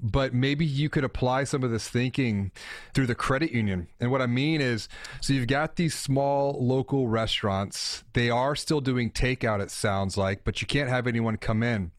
but 0.00 0.34
maybe 0.34 0.64
you 0.64 0.88
could 0.88 1.04
apply 1.04 1.44
some 1.44 1.62
of 1.62 1.70
this 1.70 1.88
thinking 1.88 2.52
through 2.94 3.06
the 3.06 3.14
credit 3.14 3.52
union. 3.52 3.88
And 4.00 4.10
what 4.10 4.22
I 4.22 4.26
mean 4.26 4.60
is 4.60 4.88
so 5.20 5.32
you've 5.32 5.46
got 5.46 5.76
these 5.76 5.94
small 5.94 6.56
local 6.64 7.08
restaurants. 7.08 8.04
They 8.12 8.30
are 8.30 8.56
still 8.56 8.80
doing 8.80 9.10
takeout 9.10 9.60
it 9.60 9.70
sounds 9.70 10.16
like, 10.16 10.44
but 10.44 10.60
you 10.60 10.66
can't 10.66 10.88
have 10.88 11.06
anyone 11.06 11.36
come 11.36 11.62
in. 11.62 11.92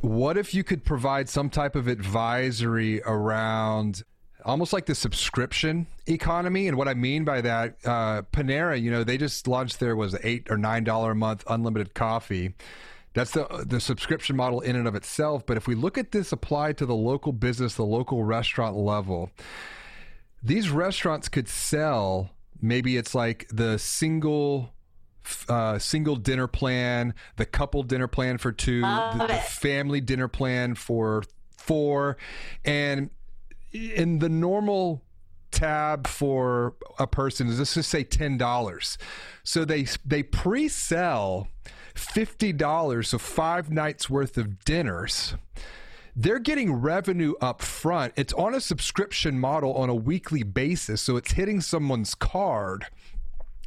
What 0.00 0.36
if 0.36 0.52
you 0.52 0.64
could 0.64 0.84
provide 0.84 1.28
some 1.28 1.48
type 1.48 1.76
of 1.76 1.86
advisory 1.86 3.00
around 3.02 4.02
almost 4.44 4.72
like 4.72 4.86
the 4.86 4.94
subscription 4.94 5.86
economy? 6.06 6.68
And 6.68 6.76
what 6.76 6.88
I 6.88 6.94
mean 6.94 7.24
by 7.24 7.40
that, 7.40 7.76
uh, 7.84 8.22
Panera, 8.32 8.80
you 8.80 8.90
know, 8.90 9.04
they 9.04 9.18
just 9.18 9.46
launched 9.46 9.80
their 9.80 9.96
was 9.96 10.16
eight 10.22 10.48
or 10.50 10.56
nine 10.56 10.84
dollar 10.84 11.12
a 11.12 11.14
month 11.14 11.44
unlimited 11.48 11.94
coffee. 11.94 12.54
That's 13.14 13.32
the 13.32 13.64
the 13.66 13.80
subscription 13.80 14.36
model 14.36 14.60
in 14.60 14.76
and 14.76 14.88
of 14.88 14.94
itself. 14.94 15.44
But 15.44 15.56
if 15.56 15.66
we 15.66 15.74
look 15.74 15.98
at 15.98 16.12
this 16.12 16.32
applied 16.32 16.78
to 16.78 16.86
the 16.86 16.94
local 16.94 17.32
business, 17.32 17.74
the 17.74 17.84
local 17.84 18.24
restaurant 18.24 18.76
level, 18.76 19.30
these 20.42 20.70
restaurants 20.70 21.28
could 21.28 21.48
sell. 21.48 22.30
Maybe 22.60 22.96
it's 22.96 23.14
like 23.14 23.48
the 23.52 23.78
single 23.78 24.72
uh, 25.48 25.78
single 25.78 26.16
dinner 26.16 26.46
plan, 26.46 27.14
the 27.36 27.46
couple 27.46 27.82
dinner 27.82 28.08
plan 28.08 28.38
for 28.38 28.52
two, 28.52 28.80
the, 28.80 29.26
the 29.28 29.34
family 29.34 30.00
dinner 30.00 30.28
plan 30.28 30.74
for 30.74 31.22
four, 31.56 32.16
and 32.64 33.10
in 33.72 34.18
the 34.18 34.28
normal 34.28 35.02
tab 35.50 36.06
for 36.06 36.74
a 36.98 37.06
person 37.06 37.48
is 37.48 37.58
let's 37.58 37.74
just 37.74 37.90
say 37.90 38.04
ten 38.04 38.38
dollars. 38.38 38.98
So 39.44 39.64
they 39.64 39.86
they 40.04 40.22
pre-sell 40.22 41.48
fifty 41.94 42.52
dollars, 42.52 43.08
so 43.08 43.18
five 43.18 43.70
nights 43.70 44.10
worth 44.10 44.36
of 44.38 44.64
dinners. 44.64 45.34
They're 46.14 46.38
getting 46.38 46.74
revenue 46.74 47.34
up 47.40 47.62
front. 47.62 48.12
It's 48.16 48.34
on 48.34 48.54
a 48.54 48.60
subscription 48.60 49.38
model 49.38 49.72
on 49.74 49.88
a 49.88 49.94
weekly 49.94 50.42
basis, 50.42 51.00
so 51.00 51.16
it's 51.16 51.32
hitting 51.32 51.62
someone's 51.62 52.14
card 52.14 52.86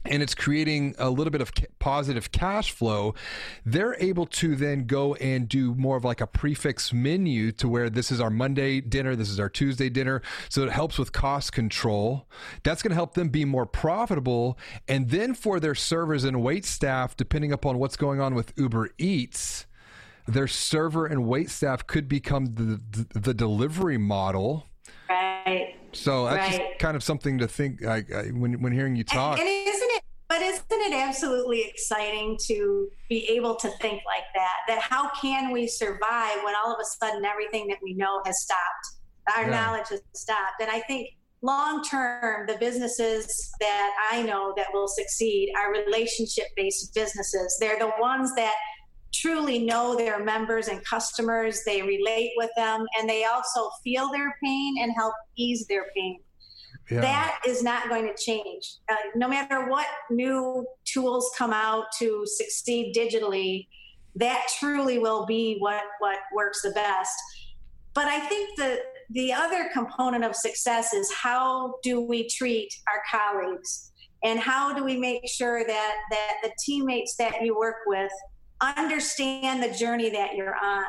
and 0.05 0.21
it's 0.21 0.35
creating 0.35 0.95
a 0.97 1.09
little 1.09 1.31
bit 1.31 1.41
of 1.41 1.51
positive 1.79 2.31
cash 2.31 2.71
flow, 2.71 3.13
they're 3.65 3.95
able 3.99 4.25
to 4.25 4.55
then 4.55 4.85
go 4.85 5.15
and 5.15 5.47
do 5.49 5.73
more 5.75 5.97
of 5.97 6.03
like 6.03 6.21
a 6.21 6.27
prix 6.27 6.53
fixe 6.53 6.93
menu 6.93 7.51
to 7.53 7.67
where 7.67 7.89
this 7.89 8.11
is 8.11 8.19
our 8.21 8.29
Monday 8.29 8.81
dinner, 8.81 9.15
this 9.15 9.29
is 9.29 9.39
our 9.39 9.49
Tuesday 9.49 9.89
dinner. 9.89 10.21
So 10.49 10.63
it 10.63 10.71
helps 10.71 10.97
with 10.97 11.11
cost 11.11 11.51
control. 11.51 12.27
That's 12.63 12.81
going 12.81 12.91
to 12.91 12.95
help 12.95 13.13
them 13.13 13.29
be 13.29 13.45
more 13.45 13.65
profitable. 13.65 14.57
And 14.87 15.09
then 15.09 15.33
for 15.33 15.59
their 15.59 15.75
servers 15.75 16.23
and 16.23 16.41
wait 16.41 16.65
staff, 16.65 17.15
depending 17.15 17.51
upon 17.51 17.77
what's 17.77 17.97
going 17.97 18.19
on 18.19 18.35
with 18.35 18.53
Uber 18.57 18.91
Eats, 18.97 19.65
their 20.27 20.47
server 20.47 21.05
and 21.05 21.27
wait 21.27 21.49
staff 21.49 21.85
could 21.85 22.07
become 22.07 22.45
the, 22.55 22.81
the, 22.91 23.19
the 23.19 23.33
delivery 23.33 23.97
model. 23.97 24.67
Right. 25.09 25.75
So 25.91 26.25
that's 26.25 26.51
right. 26.51 26.67
just 26.67 26.79
kind 26.79 26.95
of 26.95 27.03
something 27.03 27.37
to 27.37 27.47
think 27.47 27.85
I, 27.85 28.03
I, 28.13 28.15
uh, 28.15 28.23
when 28.25 28.61
when 28.61 28.73
hearing 28.73 28.95
you 28.95 29.03
talk. 29.03 29.39
And, 29.39 29.47
and 29.47 29.74
but 30.35 30.43
isn't 30.43 30.65
it 30.69 30.93
absolutely 30.93 31.63
exciting 31.63 32.37
to 32.47 32.89
be 33.07 33.25
able 33.29 33.55
to 33.55 33.69
think 33.79 34.01
like 34.05 34.25
that? 34.33 34.57
That 34.67 34.81
how 34.81 35.09
can 35.11 35.51
we 35.53 35.65
survive 35.65 36.43
when 36.43 36.53
all 36.55 36.73
of 36.73 36.79
a 36.81 37.05
sudden 37.05 37.23
everything 37.23 37.67
that 37.67 37.77
we 37.81 37.93
know 37.93 38.21
has 38.25 38.41
stopped? 38.41 39.37
Our 39.37 39.49
yeah. 39.49 39.61
knowledge 39.61 39.87
has 39.89 40.01
stopped. 40.13 40.59
And 40.59 40.69
I 40.69 40.81
think 40.81 41.07
long 41.41 41.83
term, 41.85 42.47
the 42.47 42.57
businesses 42.57 43.49
that 43.61 43.91
I 44.11 44.23
know 44.23 44.53
that 44.57 44.67
will 44.73 44.89
succeed 44.89 45.53
are 45.57 45.71
relationship 45.71 46.47
based 46.57 46.93
businesses. 46.93 47.55
They're 47.61 47.79
the 47.79 47.93
ones 47.97 48.33
that 48.35 48.55
truly 49.13 49.59
know 49.59 49.95
their 49.95 50.21
members 50.21 50.67
and 50.67 50.83
customers, 50.83 51.61
they 51.65 51.81
relate 51.81 52.31
with 52.35 52.49
them, 52.57 52.85
and 52.99 53.09
they 53.09 53.23
also 53.23 53.69
feel 53.85 54.11
their 54.11 54.35
pain 54.43 54.75
and 54.81 54.91
help 54.97 55.13
ease 55.37 55.65
their 55.69 55.85
pain. 55.95 56.19
Yeah. 56.89 57.01
That 57.01 57.39
is 57.47 57.63
not 57.63 57.89
going 57.89 58.07
to 58.07 58.15
change. 58.15 58.77
Uh, 58.89 58.95
no 59.15 59.27
matter 59.27 59.69
what 59.69 59.87
new 60.11 60.65
tools 60.83 61.31
come 61.37 61.51
out 61.51 61.85
to 61.99 62.25
succeed 62.25 62.95
digitally, 62.95 63.67
that 64.15 64.47
truly 64.59 64.99
will 64.99 65.25
be 65.25 65.57
what, 65.59 65.83
what 65.99 66.19
works 66.33 66.61
the 66.61 66.71
best. 66.71 67.13
But 67.93 68.05
I 68.05 68.19
think 68.19 68.57
the, 68.57 68.79
the 69.09 69.33
other 69.33 69.69
component 69.73 70.23
of 70.23 70.35
success 70.35 70.93
is 70.93 71.11
how 71.11 71.75
do 71.81 72.01
we 72.01 72.27
treat 72.27 72.73
our 72.87 73.01
colleagues? 73.11 73.91
And 74.23 74.39
how 74.39 74.73
do 74.73 74.83
we 74.83 74.97
make 74.97 75.27
sure 75.27 75.65
that, 75.65 75.95
that 76.11 76.33
the 76.43 76.51
teammates 76.65 77.15
that 77.17 77.41
you 77.41 77.57
work 77.57 77.77
with 77.85 78.11
understand 78.61 79.61
the 79.61 79.71
journey 79.77 80.09
that 80.09 80.35
you're 80.35 80.55
on? 80.55 80.85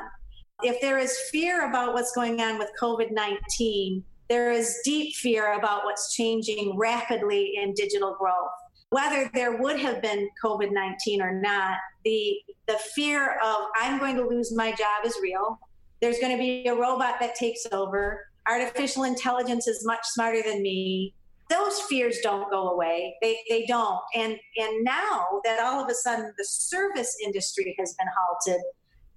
If 0.63 0.81
there 0.81 0.99
is 0.99 1.17
fear 1.31 1.69
about 1.69 1.93
what's 1.93 2.13
going 2.13 2.41
on 2.41 2.59
with 2.59 2.71
COVID 2.81 3.13
19, 3.13 4.03
there 4.29 4.51
is 4.51 4.81
deep 4.85 5.15
fear 5.15 5.55
about 5.55 5.85
what's 5.85 6.15
changing 6.15 6.77
rapidly 6.77 7.55
in 7.63 7.75
digital 7.75 8.17
growth. 8.19 8.51
Whether 8.91 9.31
there 9.35 9.57
would 9.57 9.79
have 9.81 10.01
been 10.01 10.29
COVID 10.43 10.73
19 10.73 11.21
or 11.21 11.41
not, 11.41 11.79
the, 12.05 12.37
the 12.67 12.79
fear 12.95 13.39
of 13.45 13.57
I'm 13.77 13.99
going 13.99 14.17
to 14.17 14.27
lose 14.27 14.55
my 14.55 14.71
job 14.71 15.05
is 15.05 15.17
real. 15.23 15.59
There's 16.01 16.19
going 16.19 16.33
to 16.33 16.39
be 16.39 16.67
a 16.67 16.75
robot 16.75 17.17
that 17.21 17.35
takes 17.35 17.67
over. 17.73 18.25
Artificial 18.49 19.05
intelligence 19.05 19.67
is 19.67 19.85
much 19.85 20.05
smarter 20.05 20.43
than 20.43 20.63
me. 20.63 21.15
Those 21.49 21.81
fears 21.83 22.19
don't 22.23 22.51
go 22.51 22.71
away. 22.71 23.17
They, 23.23 23.39
they 23.49 23.67
don't. 23.67 24.01
And, 24.15 24.37
and 24.57 24.85
now 24.85 25.41
that 25.45 25.61
all 25.61 25.83
of 25.83 25.89
a 25.89 25.95
sudden 25.95 26.33
the 26.37 26.45
service 26.45 27.17
industry 27.25 27.75
has 27.79 27.95
been 27.95 28.09
halted 28.17 28.61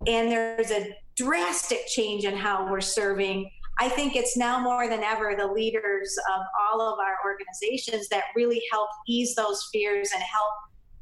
and 0.07 0.31
there's 0.31 0.71
a 0.71 0.95
drastic 1.15 1.85
change 1.87 2.23
in 2.23 2.35
how 2.35 2.69
we're 2.71 2.81
serving 2.81 3.49
I 3.79 3.87
think 3.89 4.15
it's 4.15 4.35
now 4.35 4.59
more 4.59 4.89
than 4.89 5.03
ever 5.03 5.35
the 5.37 5.47
leaders 5.47 6.17
of 6.35 6.41
all 6.61 6.81
of 6.81 6.99
our 6.99 7.15
organizations 7.25 8.09
that 8.09 8.25
really 8.35 8.61
help 8.71 8.89
ease 9.07 9.35
those 9.35 9.69
fears 9.71 10.11
and 10.13 10.21
help 10.21 10.53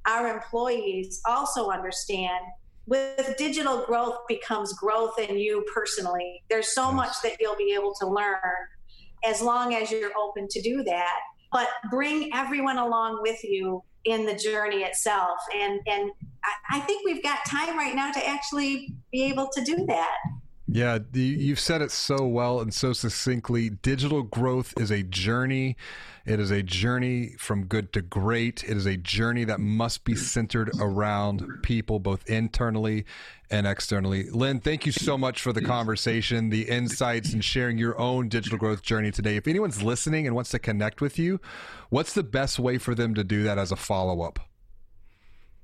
our 0.05 0.33
employees 0.33 1.21
also 1.27 1.69
understand 1.69 2.39
with 2.85 3.35
digital 3.37 3.83
growth 3.85 4.19
becomes 4.27 4.73
growth 4.73 5.19
in 5.19 5.37
you 5.37 5.65
personally. 5.73 6.41
There's 6.49 6.73
so 6.73 6.91
much 6.91 7.21
that 7.21 7.35
you'll 7.39 7.57
be 7.57 7.73
able 7.73 7.93
to 7.99 8.07
learn 8.07 8.37
as 9.25 9.41
long 9.41 9.75
as 9.75 9.91
you're 9.91 10.11
open 10.17 10.47
to 10.49 10.61
do 10.61 10.83
that. 10.83 11.19
But 11.51 11.67
bring 11.89 12.29
everyone 12.33 12.77
along 12.77 13.21
with 13.21 13.43
you 13.43 13.83
in 14.05 14.25
the 14.25 14.35
journey 14.35 14.83
itself. 14.83 15.37
And 15.53 15.79
and 15.87 16.11
I, 16.43 16.77
I 16.77 16.79
think 16.81 17.05
we've 17.05 17.23
got 17.23 17.45
time 17.45 17.77
right 17.77 17.95
now 17.95 18.11
to 18.11 18.27
actually 18.27 18.93
be 19.11 19.23
able 19.25 19.49
to 19.49 19.63
do 19.63 19.85
that. 19.87 20.17
Yeah, 20.69 20.99
you've 21.13 21.61
said 21.61 21.81
it 21.81 21.91
so 21.91 22.27
well 22.27 22.59
and 22.59 22.73
so 22.73 22.91
succinctly. 22.91 23.69
Digital 23.69 24.23
growth 24.23 24.73
is 24.77 24.91
a 24.91 25.01
journey. 25.01 25.77
It 26.25 26.41
is 26.41 26.51
a 26.51 26.61
journey 26.61 27.35
from 27.39 27.67
good 27.67 27.93
to 27.93 28.01
great. 28.01 28.65
It 28.65 28.75
is 28.75 28.85
a 28.85 28.97
journey 28.97 29.45
that 29.45 29.61
must 29.61 30.03
be 30.03 30.13
centered 30.13 30.71
around 30.77 31.47
people, 31.63 31.99
both 31.99 32.29
internally 32.29 33.05
and 33.49 33.65
externally. 33.65 34.29
Lynn, 34.29 34.59
thank 34.59 34.85
you 34.85 34.91
so 34.91 35.17
much 35.17 35.41
for 35.41 35.53
the 35.53 35.61
conversation, 35.61 36.49
the 36.49 36.67
insights, 36.67 37.31
and 37.31 37.45
sharing 37.45 37.77
your 37.77 37.97
own 37.97 38.27
digital 38.27 38.57
growth 38.57 38.81
journey 38.81 39.11
today. 39.11 39.37
If 39.37 39.47
anyone's 39.47 39.81
listening 39.81 40.27
and 40.27 40.35
wants 40.35 40.49
to 40.49 40.59
connect 40.59 40.99
with 40.99 41.17
you, 41.17 41.39
what's 41.89 42.11
the 42.11 42.23
best 42.23 42.59
way 42.59 42.77
for 42.77 42.93
them 42.93 43.15
to 43.15 43.23
do 43.23 43.43
that 43.43 43.57
as 43.57 43.71
a 43.71 43.77
follow 43.77 44.21
up? 44.21 44.39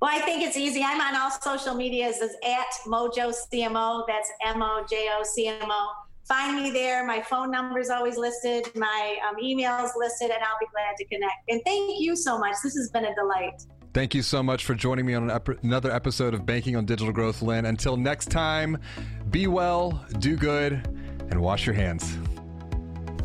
Well, 0.00 0.10
I 0.12 0.20
think 0.20 0.42
it's 0.42 0.56
easy. 0.56 0.82
I'm 0.82 1.00
on 1.00 1.16
all 1.16 1.30
social 1.30 1.74
medias 1.74 2.20
as 2.20 2.36
at 2.44 2.72
Mojo 2.86 3.32
CMO. 3.52 4.04
That's 4.06 4.30
M 4.44 4.62
O 4.62 4.84
J 4.88 5.08
O 5.18 5.22
C 5.24 5.46
M 5.46 5.70
O. 5.70 5.92
Find 6.26 6.56
me 6.56 6.70
there. 6.70 7.06
My 7.06 7.20
phone 7.20 7.50
number 7.50 7.78
is 7.78 7.90
always 7.90 8.16
listed. 8.16 8.70
My 8.74 9.16
um, 9.28 9.36
email 9.42 9.84
is 9.84 9.92
listed, 9.96 10.30
and 10.30 10.42
I'll 10.42 10.58
be 10.58 10.66
glad 10.72 10.96
to 10.96 11.04
connect. 11.04 11.34
And 11.48 11.60
thank 11.66 12.00
you 12.00 12.16
so 12.16 12.38
much. 12.38 12.56
This 12.62 12.74
has 12.76 12.90
been 12.90 13.04
a 13.04 13.14
delight. 13.14 13.62
Thank 13.92 14.14
you 14.14 14.22
so 14.22 14.42
much 14.42 14.64
for 14.64 14.74
joining 14.74 15.06
me 15.06 15.14
on 15.14 15.24
an 15.24 15.30
ep- 15.30 15.62
another 15.62 15.92
episode 15.92 16.34
of 16.34 16.44
Banking 16.44 16.76
on 16.76 16.84
Digital 16.84 17.12
Growth, 17.12 17.42
Lynn. 17.42 17.66
Until 17.66 17.96
next 17.96 18.30
time, 18.30 18.78
be 19.30 19.46
well, 19.46 20.04
do 20.18 20.36
good, 20.36 20.72
and 21.30 21.40
wash 21.40 21.66
your 21.66 21.74
hands. 21.74 22.16